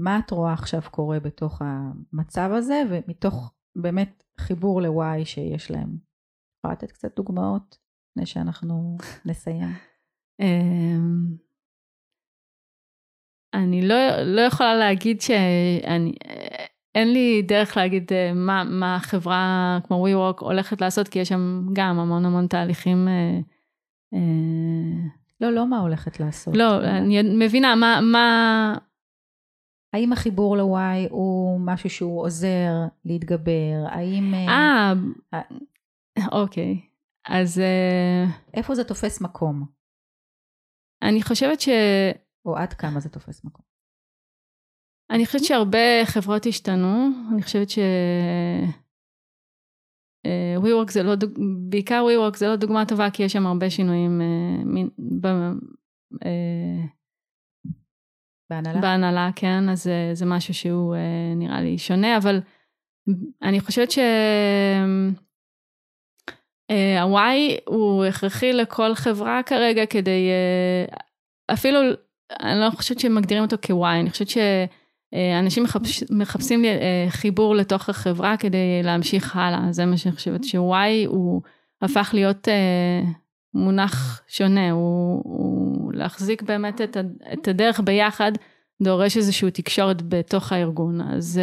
מה 0.01 0.19
את 0.19 0.31
רואה 0.31 0.53
עכשיו 0.53 0.81
קורה 0.91 1.19
בתוך 1.19 1.61
המצב 1.65 2.49
הזה 2.53 2.83
ומתוך 2.89 3.53
באמת 3.75 4.23
חיבור 4.37 4.81
ל-Y 4.81 5.25
שיש 5.25 5.71
להם? 5.71 5.97
יכולה 6.57 6.73
לתת 6.73 6.91
קצת 6.91 7.15
דוגמאות 7.15 7.77
לפני 8.11 8.25
שאנחנו 8.25 8.97
נסיים? 9.25 9.69
אמ, 10.39 11.35
אני 13.53 13.87
לא, 13.87 14.21
לא 14.21 14.41
יכולה 14.41 14.75
להגיד 14.75 15.21
שאני, 15.21 16.13
אין 16.95 17.13
לי 17.13 17.41
דרך 17.41 17.77
להגיד 17.77 18.13
אה, 18.13 18.33
מה, 18.33 18.63
מה 18.63 18.95
החברה 18.95 19.79
כמו 19.87 20.07
WeWork 20.07 20.39
הולכת 20.39 20.81
לעשות, 20.81 21.07
כי 21.07 21.19
יש 21.19 21.29
שם 21.29 21.65
גם 21.73 21.99
המון 21.99 22.25
המון 22.25 22.47
תהליכים. 22.47 23.07
אה, 23.07 23.39
אה, 24.13 24.19
לא, 25.41 25.51
לא 25.51 25.67
מה 25.67 25.79
הולכת 25.79 26.19
לעשות. 26.19 26.57
לא, 26.57 26.81
אני 26.83 27.21
מבינה 27.45 27.75
מה... 27.75 27.99
מה... 28.01 28.77
האם 29.93 30.13
החיבור 30.13 30.57
ל-Y 30.57 31.09
הוא 31.09 31.59
משהו 31.65 31.89
שהוא 31.89 32.21
עוזר 32.21 32.71
להתגבר? 33.05 33.85
האם... 33.85 34.33
אה, 34.33 34.93
אוקיי. 36.41 36.81
אז... 37.27 37.61
איפה 38.53 38.75
זה 38.75 38.83
תופס 38.83 39.21
מקום? 39.21 39.65
אני 41.03 41.23
חושבת 41.23 41.61
ש... 41.61 41.69
או 42.45 42.57
עד 42.57 42.73
כמה 42.73 42.99
זה 42.99 43.09
תופס 43.09 43.45
מקום? 43.45 43.65
אני 45.11 45.25
חושבת 45.25 45.43
שהרבה 45.43 46.05
חברות 46.05 46.45
השתנו, 46.45 47.07
אני 47.33 47.41
חושבת 47.41 47.69
ש... 47.69 47.79
אה, 50.25 50.55
WeWork 50.57 50.91
זה 50.91 51.03
לא, 51.03 51.15
דוג... 51.15 51.31
בעיקר 51.69 52.05
WeWork 52.07 52.37
זה 52.37 52.47
לא 52.47 52.55
דוגמה 52.55 52.85
טובה 52.85 53.09
כי 53.09 53.23
יש 53.23 53.33
שם 53.33 53.47
הרבה 53.47 53.69
שינויים 53.69 54.21
uh, 54.21 54.89
ב... 55.21 55.27
uh, 56.13 56.27
בהנהלה? 58.51 58.81
בהנהלה, 58.81 59.29
כן, 59.35 59.69
אז 59.69 59.87
uh, 59.87 60.15
זה 60.15 60.25
משהו 60.25 60.53
שהוא 60.53 60.95
uh, 60.95 60.97
נראה 61.35 61.61
לי 61.61 61.77
שונה, 61.77 62.17
אבל 62.17 62.41
אני 63.43 63.59
חושבת 63.59 63.91
שהוואי 66.71 67.57
uh, 67.57 67.61
הוא 67.67 68.05
הכרחי 68.05 68.53
לכל 68.53 68.95
חברה 68.95 69.43
כרגע 69.45 69.85
כדי, 69.85 70.29
אפילו, 71.53 71.79
אני 72.39 72.59
לא 72.59 72.69
חושבת 72.69 72.99
שמגדירים 72.99 73.43
אותו 73.43 73.55
כוואי, 73.67 73.99
אני 73.99 74.09
חושבת 74.09 74.29
ש... 74.29 74.37
אה, 75.13 75.39
אנשים 75.39 75.63
מחפש, 75.63 76.03
מחפשים 76.09 76.65
אה, 76.65 77.05
חיבור 77.09 77.55
לתוך 77.55 77.89
החברה 77.89 78.37
כדי 78.37 78.83
להמשיך 78.83 79.35
הלאה, 79.35 79.71
זה 79.71 79.85
מה 79.85 79.97
שאני 79.97 80.15
חושבת, 80.15 80.43
שוואי 80.43 81.05
הוא 81.05 81.41
הפך 81.81 82.09
להיות 82.13 82.47
אה, 82.47 83.01
מונח 83.53 84.21
שונה, 84.27 84.71
הוא, 84.71 85.21
הוא 85.23 85.93
להחזיק 85.93 86.41
באמת 86.41 86.81
את, 86.81 86.97
את 87.33 87.47
הדרך 87.47 87.79
ביחד, 87.79 88.31
דורש 88.81 89.17
איזושהי 89.17 89.51
תקשורת 89.51 90.01
בתוך 90.01 90.51
הארגון, 90.51 91.01
אז, 91.01 91.39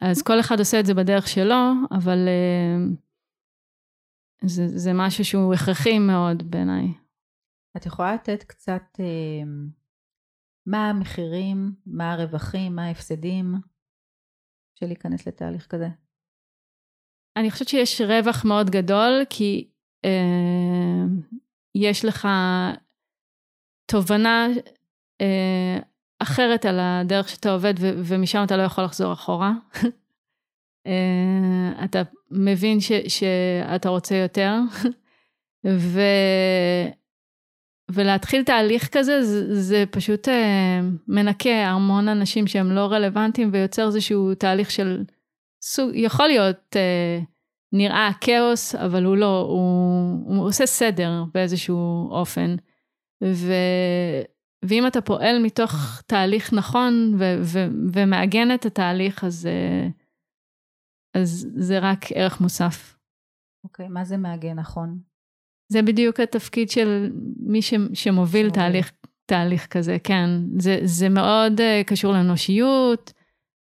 אז 0.00 0.22
כל 0.22 0.40
אחד 0.40 0.58
עושה 0.58 0.80
את 0.80 0.86
זה 0.86 0.94
בדרך 0.94 1.28
שלו, 1.28 1.72
אבל 1.90 2.28
זה, 4.44 4.68
זה 4.68 4.90
משהו 4.94 5.24
שהוא 5.24 5.54
הכרחי 5.54 5.98
מאוד 5.98 6.50
בעיניי. 6.50 6.86
את 7.76 7.86
יכולה 7.86 8.14
לתת 8.14 8.42
קצת... 8.42 8.82
מה 10.66 10.90
המחירים, 10.90 11.72
מה 11.86 12.12
הרווחים, 12.12 12.76
מה 12.76 12.86
ההפסדים 12.86 13.54
של 14.74 14.86
להיכנס 14.86 15.28
לתהליך 15.28 15.66
כזה? 15.66 15.88
אני 17.36 17.50
חושבת 17.50 17.68
שיש 17.68 18.00
רווח 18.00 18.44
מאוד 18.44 18.70
גדול, 18.70 19.22
כי 19.30 19.70
אה, 19.70 19.75
יש 21.74 22.04
לך 22.04 22.28
תובנה 23.86 24.46
אה, 25.20 25.78
אחרת 26.18 26.64
על 26.64 26.78
הדרך 26.80 27.28
שאתה 27.28 27.50
עובד, 27.52 27.74
ו- 27.80 28.00
ומשם 28.04 28.42
אתה 28.44 28.56
לא 28.56 28.62
יכול 28.62 28.84
לחזור 28.84 29.12
אחורה. 29.12 29.52
אה, 30.86 31.84
אתה 31.84 32.02
מבין 32.30 32.80
ש- 32.80 32.92
שאתה 33.08 33.88
רוצה 33.88 34.16
יותר, 34.16 34.54
ו... 35.66 36.00
ולהתחיל 37.90 38.44
תהליך 38.44 38.88
כזה, 38.92 39.22
זה, 39.22 39.54
זה 39.62 39.84
פשוט 39.90 40.28
אה, 40.28 40.80
מנקה 41.08 41.66
המון 41.66 42.08
אנשים 42.08 42.46
שהם 42.46 42.70
לא 42.70 42.86
רלוונטיים 42.92 43.50
ויוצר 43.52 43.86
איזשהו 43.86 44.34
תהליך 44.34 44.70
של 44.70 45.04
סוג, 45.62 45.90
יכול 45.94 46.26
להיות 46.26 46.76
אה, 46.76 47.20
נראה 47.72 48.10
כאוס, 48.20 48.74
אבל 48.74 49.04
הוא 49.04 49.16
לא, 49.16 49.40
הוא, 49.40 50.36
הוא 50.36 50.46
עושה 50.46 50.66
סדר 50.66 51.24
באיזשהו 51.34 52.08
אופן. 52.10 52.56
ו, 53.24 53.52
ואם 54.64 54.86
אתה 54.86 55.00
פועל 55.00 55.38
מתוך 55.42 56.02
תהליך 56.06 56.52
נכון 56.52 57.14
ו, 57.18 57.24
ו, 57.42 57.58
ומעגן 57.92 58.54
את 58.54 58.66
התהליך, 58.66 59.24
אז, 59.24 59.46
אה, 59.46 59.88
אז 61.14 61.48
זה 61.56 61.78
רק 61.78 62.12
ערך 62.14 62.40
מוסף. 62.40 62.96
אוקיי, 63.64 63.86
okay, 63.86 63.88
מה 63.88 64.04
זה 64.04 64.16
מעגן 64.16 64.58
נכון? 64.58 64.98
זה 65.72 65.82
בדיוק 65.82 66.20
התפקיד 66.20 66.70
של 66.70 67.12
מי 67.36 67.62
ש, 67.62 67.74
שמוביל 67.94 68.50
תהליך, 68.50 68.92
תהליך 69.26 69.66
כזה, 69.66 69.96
כן. 70.04 70.28
זה, 70.58 70.78
זה 70.82 71.08
מאוד 71.08 71.60
uh, 71.60 71.84
קשור 71.86 72.12
לאנושיות 72.12 73.12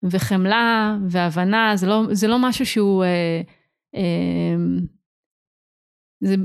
וחמלה 0.03 0.97
והבנה, 1.09 1.71
זה 1.75 1.87
לא, 1.87 2.03
זה 2.11 2.27
לא 2.27 2.37
משהו 2.39 2.65
שהוא... 2.65 3.03
Uh, 3.03 3.54
זה, 6.23 6.35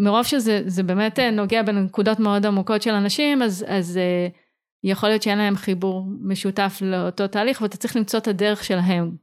מרוב 0.00 0.22
שזה 0.24 0.82
באמת 0.82 1.18
נוגע 1.18 1.62
בנקודות 1.62 2.20
מאוד 2.20 2.46
עמוקות 2.46 2.82
של 2.82 2.90
אנשים, 2.90 3.42
אז, 3.42 3.64
אז 3.68 3.96
uh, 3.96 4.36
יכול 4.84 5.08
להיות 5.08 5.22
שאין 5.22 5.38
להם 5.38 5.56
חיבור 5.56 6.06
משותף 6.20 6.78
לאותו 6.82 7.28
תהליך, 7.28 7.62
ואתה 7.62 7.76
צריך 7.76 7.96
למצוא 7.96 8.18
את 8.18 8.28
הדרך 8.28 8.64
שלהם. 8.64 9.16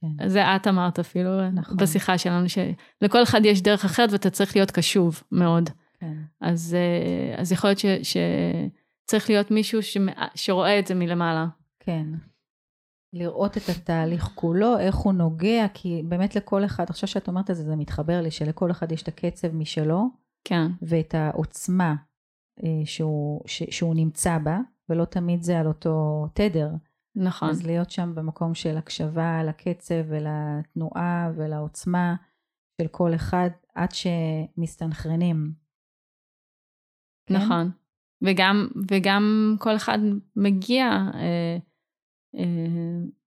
כן. 0.00 0.28
זה 0.28 0.56
את 0.56 0.66
אמרת 0.66 0.98
אפילו 0.98 1.50
נכון. 1.50 1.76
בשיחה 1.76 2.18
שלנו, 2.18 2.46
שלכל 2.48 3.22
אחד 3.22 3.40
יש 3.44 3.62
דרך 3.62 3.84
אחרת 3.84 4.12
ואתה 4.12 4.30
צריך 4.30 4.56
להיות 4.56 4.70
קשוב 4.70 5.22
מאוד. 5.32 5.70
כן. 6.00 6.14
אז, 6.40 6.76
אה, 6.78 7.40
אז 7.40 7.52
יכול 7.52 7.70
להיות 7.70 7.78
ש, 7.78 7.86
שצריך 8.02 9.30
להיות 9.30 9.50
מישהו 9.50 9.80
שרואה 10.34 10.78
את 10.78 10.86
זה 10.86 10.94
מלמעלה. 10.94 11.46
כן. 11.80 12.06
לראות 13.12 13.56
את 13.56 13.62
התהליך 13.68 14.24
כולו, 14.34 14.78
איך 14.78 14.96
הוא 14.96 15.12
נוגע, 15.12 15.66
כי 15.74 16.02
באמת 16.08 16.36
לכל 16.36 16.64
אחד, 16.64 16.84
עכשיו 16.88 17.08
שאת 17.08 17.28
אומרת 17.28 17.50
את 17.50 17.56
זה, 17.56 17.62
זה 17.62 17.76
מתחבר 17.76 18.20
לי, 18.20 18.30
שלכל 18.30 18.70
אחד 18.70 18.92
יש 18.92 19.02
את 19.02 19.08
הקצב 19.08 19.54
משלו, 19.54 20.08
כן. 20.44 20.66
ואת 20.82 21.14
העוצמה 21.14 21.94
אה, 22.64 22.82
שהוא, 22.84 23.40
ש, 23.46 23.62
שהוא 23.70 23.94
נמצא 23.94 24.38
בה, 24.38 24.58
ולא 24.88 25.04
תמיד 25.04 25.42
זה 25.42 25.60
על 25.60 25.66
אותו 25.66 26.26
תדר. 26.34 26.70
נכון. 27.16 27.50
אז 27.50 27.66
להיות 27.66 27.90
שם 27.90 28.14
במקום 28.14 28.54
של 28.54 28.76
הקשבה 28.76 29.42
לקצב 29.44 30.04
ולתנועה 30.08 31.30
ולעוצמה 31.34 32.14
של 32.80 32.88
כל 32.88 33.14
אחד 33.14 33.50
עד 33.74 33.88
שמסתנכרנים. 33.92 35.52
כן? 37.26 37.36
נכון. 37.36 37.70
וגם, 38.22 38.68
וגם 38.90 39.56
כל 39.58 39.76
אחד 39.76 39.98
מגיע, 40.36 40.84
אה, 41.14 41.58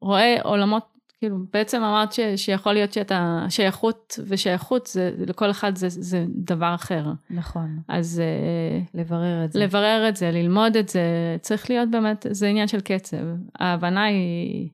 רואה 0.01 0.35
עולמות 0.43 0.91
כאילו, 1.21 1.37
בעצם 1.53 1.83
אמרת 1.83 2.13
ש, 2.13 2.19
שיכול 2.35 2.73
להיות 2.73 2.93
שאתה, 2.93 3.45
שייכות 3.49 4.19
ושייכות, 4.27 4.87
זה, 4.87 5.11
לכל 5.17 5.51
אחד 5.51 5.75
זה, 5.75 5.89
זה 5.89 6.25
דבר 6.29 6.75
אחר. 6.75 7.05
נכון. 7.29 7.79
אז... 7.87 8.19
אה, 8.19 8.81
לברר 8.93 9.45
את 9.45 9.51
זה. 9.51 9.59
לברר 9.59 10.09
את 10.09 10.15
זה, 10.15 10.31
ללמוד 10.31 10.75
את 10.75 10.89
זה, 10.89 11.37
צריך 11.41 11.69
להיות 11.69 11.91
באמת, 11.91 12.25
זה 12.29 12.47
עניין 12.47 12.67
של 12.67 12.81
קצב. 12.81 13.17
ההבנה 13.59 14.03
היא, 14.03 14.69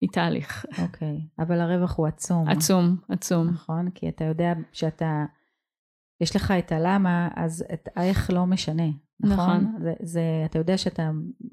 היא 0.00 0.10
תהליך. 0.12 0.66
אוקיי, 0.82 1.20
אבל 1.38 1.60
הרווח 1.60 1.96
הוא 1.96 2.06
עצום. 2.06 2.48
עצום, 2.48 2.96
עצום. 3.08 3.48
נכון, 3.48 3.90
כי 3.90 4.08
אתה 4.08 4.24
יודע 4.24 4.52
שאתה, 4.72 5.24
יש 6.20 6.36
לך 6.36 6.54
את 6.58 6.72
הלמה, 6.72 7.28
אז 7.36 7.64
את 7.72 7.88
האיך 7.96 8.30
לא 8.30 8.46
משנה. 8.46 8.88
נכון? 9.20 9.36
נכון. 9.36 9.82
זה, 9.82 9.92
זה, 10.02 10.22
אתה 10.44 10.58
יודע 10.58 10.78
שאתה, 10.78 11.10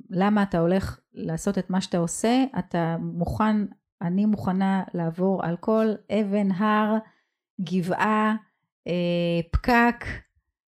למה 0.09 0.43
אתה 0.43 0.59
הולך 0.59 0.99
לעשות 1.13 1.57
את 1.57 1.69
מה 1.69 1.81
שאתה 1.81 1.97
עושה, 1.97 2.43
אתה 2.59 2.97
מוכן 2.99 3.55
אני 4.03 4.25
מוכנה 4.25 4.83
לעבור 4.93 5.45
על 5.45 5.57
כל 5.57 5.85
אבן, 6.11 6.51
הר, 6.51 6.97
גבעה, 7.61 8.35
אה, 8.87 9.39
פקק, 9.51 10.05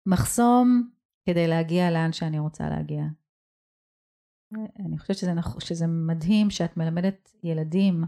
מחסום, 0.06 0.90
כדי 1.26 1.46
להגיע 1.46 1.90
לאן 1.90 2.12
שאני 2.12 2.38
רוצה 2.38 2.68
להגיע. 2.68 3.04
אני 4.86 4.98
חושבת 4.98 5.16
שזה, 5.16 5.32
שזה 5.58 5.86
מדהים 5.86 6.50
שאת 6.50 6.76
מלמדת 6.76 7.32
ילדים 7.42 8.04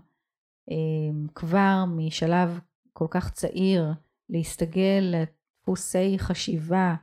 אה, 0.70 1.26
כבר 1.34 1.84
משלב 1.88 2.60
כל 2.92 3.06
כך 3.10 3.30
צעיר 3.30 3.92
להסתגל 4.28 5.14
לדפוסי 5.14 6.18
חשיבה 6.18 6.94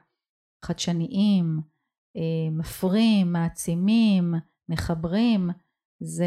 חדשניים, 0.64 1.62
אה, 2.18 2.52
מפרים, 2.52 3.34
מעצימים, 3.34 4.34
מחברים, 4.70 5.50
זה 6.00 6.26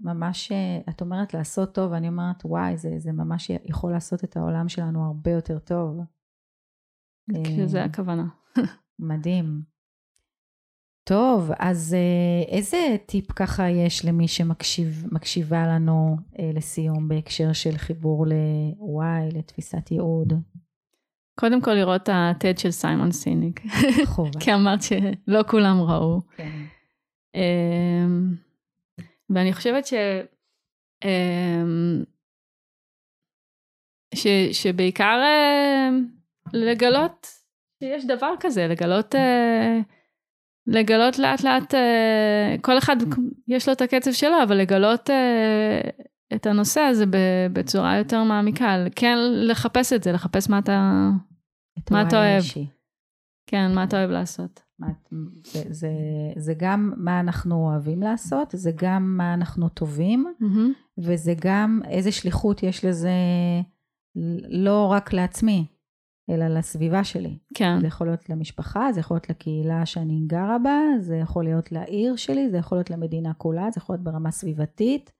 ממש, 0.00 0.52
את 0.88 1.00
אומרת 1.00 1.34
לעשות 1.34 1.74
טוב, 1.74 1.92
ואני 1.92 2.08
אומרת, 2.08 2.44
וואי, 2.44 2.76
זה, 2.76 2.98
זה 2.98 3.12
ממש 3.12 3.50
יכול 3.64 3.92
לעשות 3.92 4.24
את 4.24 4.36
העולם 4.36 4.68
שלנו 4.68 5.04
הרבה 5.04 5.30
יותר 5.30 5.58
טוב. 5.58 6.00
זה 7.66 7.78
אה, 7.78 7.84
הכוונה. 7.84 8.28
מדהים. 8.98 9.62
טוב, 11.04 11.50
אז 11.58 11.94
אה, 11.94 12.56
איזה 12.56 12.96
טיפ 13.06 13.32
ככה 13.32 13.68
יש 13.68 14.04
למי 14.04 14.28
שמקשיבה 14.28 15.66
לנו 15.66 16.16
אה, 16.38 16.50
לסיום 16.54 17.08
בהקשר 17.08 17.52
של 17.52 17.76
חיבור 17.76 18.26
ל-Y, 18.26 19.34
לתפיסת 19.38 19.90
ייעוד? 19.90 20.32
קודם 21.34 21.60
כל 21.62 21.74
לראות 21.74 22.02
את 22.02 22.08
ה-TED 22.08 22.60
של 22.60 22.70
סיימון 22.70 23.12
סיניק. 23.12 23.60
חובה. 24.14 24.40
כי 24.40 24.54
אמרת 24.54 24.82
שלא 24.82 25.42
כולם 25.48 25.80
ראו. 25.80 26.20
כן. 26.36 26.50
אמ, 27.34 28.34
ואני 29.30 29.52
חושבת 29.52 29.86
ש... 29.86 29.94
אמ, 31.04 32.02
ש, 34.14 34.26
שבעיקר 34.52 35.20
אמ, 35.22 36.06
לגלות 36.52 37.26
שיש 37.82 38.06
דבר 38.06 38.34
כזה, 38.40 38.66
לגלות, 38.66 39.14
אה, 39.14 39.78
לגלות 40.66 41.18
לאט 41.18 41.42
לאט, 41.44 41.74
אה, 41.74 42.56
כל 42.60 42.78
אחד 42.78 42.96
יש 43.48 43.68
לו 43.68 43.74
את 43.74 43.80
הקצב 43.80 44.12
שלו, 44.12 44.42
אבל 44.42 44.56
לגלות 44.56 45.10
אה, 45.10 45.80
את 46.34 46.46
הנושא 46.46 46.80
הזה 46.80 47.04
בצורה 47.52 47.98
יותר 47.98 48.24
מעמיקה, 48.24 48.76
כן 48.96 49.18
לחפש 49.32 49.92
את 49.92 50.02
זה, 50.02 50.12
לחפש 50.12 50.50
מה 50.50 50.58
אתה, 50.58 51.10
מה 51.90 52.02
אתה 52.02 52.18
אוהב. 52.18 52.42
כן, 53.46 53.74
מה 53.74 53.84
אתה 53.84 53.98
אוהב 53.98 54.10
לעשות. 54.10 54.62
זה, 55.44 55.62
זה, 55.70 55.90
זה 56.36 56.54
גם 56.56 56.92
מה 56.96 57.20
אנחנו 57.20 57.54
אוהבים 57.54 58.02
לעשות, 58.02 58.48
זה 58.56 58.70
גם 58.76 59.16
מה 59.16 59.34
אנחנו 59.34 59.68
טובים, 59.68 60.34
mm-hmm. 60.40 61.02
וזה 61.04 61.34
גם 61.40 61.80
איזה 61.88 62.12
שליחות 62.12 62.62
יש 62.62 62.84
לזה 62.84 63.12
לא 64.48 64.86
רק 64.86 65.12
לעצמי, 65.12 65.66
אלא 66.30 66.48
לסביבה 66.48 67.04
שלי. 67.04 67.38
כן. 67.54 67.80
זה 67.80 67.86
יכול 67.86 68.06
להיות 68.06 68.28
למשפחה, 68.28 68.92
זה 68.92 69.00
יכול 69.00 69.14
להיות 69.14 69.30
לקהילה 69.30 69.86
שאני 69.86 70.22
גרה 70.26 70.58
בה, 70.58 70.78
זה 70.98 71.16
יכול 71.16 71.44
להיות 71.44 71.72
לעיר 71.72 72.16
שלי, 72.16 72.50
זה 72.50 72.56
יכול 72.56 72.78
להיות 72.78 72.90
למדינה 72.90 73.34
כולה, 73.34 73.70
זה 73.70 73.78
יכול 73.78 73.94
להיות 73.94 74.04
ברמה 74.04 74.30
סביבתית, 74.30 75.12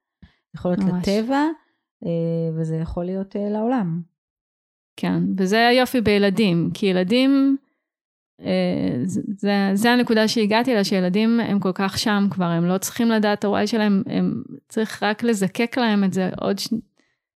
יכול 0.54 0.70
להיות 0.70 0.80
ממש. 0.80 1.08
לטבע, 1.08 1.44
אה, 2.04 2.60
וזה 2.60 2.76
יכול 2.76 3.04
להיות 3.04 3.36
אה, 3.36 3.50
לעולם. 3.50 4.02
כן, 4.96 5.22
וזה 5.38 5.66
היופי 5.66 6.00
בילדים, 6.00 6.70
כי 6.74 6.86
ילדים... 6.86 7.56
זה, 9.04 9.20
זה, 9.36 9.70
זה 9.74 9.92
הנקודה 9.92 10.28
שהגעתי 10.28 10.74
לה, 10.74 10.84
שילדים 10.84 11.40
הם 11.40 11.60
כל 11.60 11.72
כך 11.74 11.98
שם 11.98 12.26
כבר, 12.30 12.44
הם 12.44 12.64
לא 12.64 12.78
צריכים 12.78 13.08
לדעת 13.08 13.38
את 13.38 13.44
הוואי 13.44 13.66
שלהם, 13.66 14.02
הם 14.06 14.42
צריך 14.68 15.02
רק 15.02 15.22
לזקק 15.22 15.78
להם 15.78 16.04
את 16.04 16.12
זה 16.12 16.30
עוד 16.40 16.58
ש... 16.58 16.68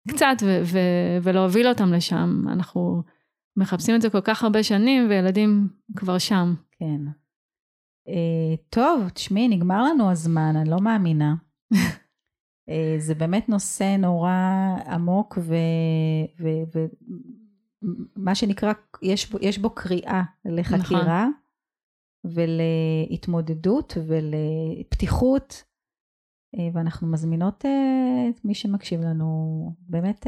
קצת 0.09 0.37
ו- 0.43 0.61
ו- 0.65 1.19
ולהוביל 1.23 1.69
אותם 1.69 1.93
לשם. 1.93 2.43
אנחנו 2.49 3.03
מחפשים 3.57 3.95
את 3.95 4.03
זה 4.03 4.11
כל 4.11 4.21
כך 4.21 4.43
הרבה 4.43 4.63
שנים, 4.63 5.07
וילדים 5.09 5.69
כבר 5.97 6.19
שם. 6.19 6.55
כן. 6.73 7.01
Uh, 8.09 8.57
טוב, 8.71 9.09
תשמעי, 9.09 9.49
נגמר 9.49 9.83
לנו 9.83 10.11
הזמן, 10.11 10.57
אני 10.57 10.71
לא 10.71 10.81
מאמינה. 10.81 11.35
uh, 12.71 12.73
זה 12.99 13.15
באמת 13.15 13.49
נושא 13.49 13.97
נורא 13.97 14.31
עמוק, 14.87 15.39
ומה 18.19 18.33
ו- 18.33 18.35
שנקרא, 18.35 18.73
יש 19.03 19.31
בו, 19.31 19.39
יש 19.43 19.59
בו 19.59 19.71
קריאה 19.71 20.23
לחקירה, 20.45 21.29
נכון. 21.29 21.33
ולהתמודדות 22.25 23.95
ולפתיחות. 24.07 25.65
אה, 26.59 26.69
ואנחנו 26.73 27.07
מזמינות 27.07 27.65
את 28.31 28.45
מי 28.45 28.55
שמקשיב 28.55 29.01
לנו 29.01 29.73
באמת 29.81 30.27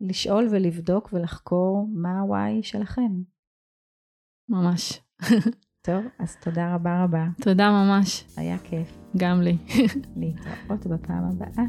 לשאול 0.00 0.48
ולבדוק 0.50 1.08
ולחקור 1.12 1.86
מה 1.92 2.20
ה-why 2.20 2.62
שלכם. 2.62 3.22
ממש. 4.48 5.00
טוב, 5.82 6.04
אז 6.18 6.36
תודה 6.36 6.74
רבה 6.74 7.04
רבה. 7.04 7.24
תודה 7.42 7.70
ממש. 7.70 8.24
היה 8.36 8.56
כיף. 8.64 8.98
גם 9.16 9.42
לי. 9.42 9.56
להתראות 10.16 10.86
בפעם 10.86 11.24
הבאה. 11.24 11.64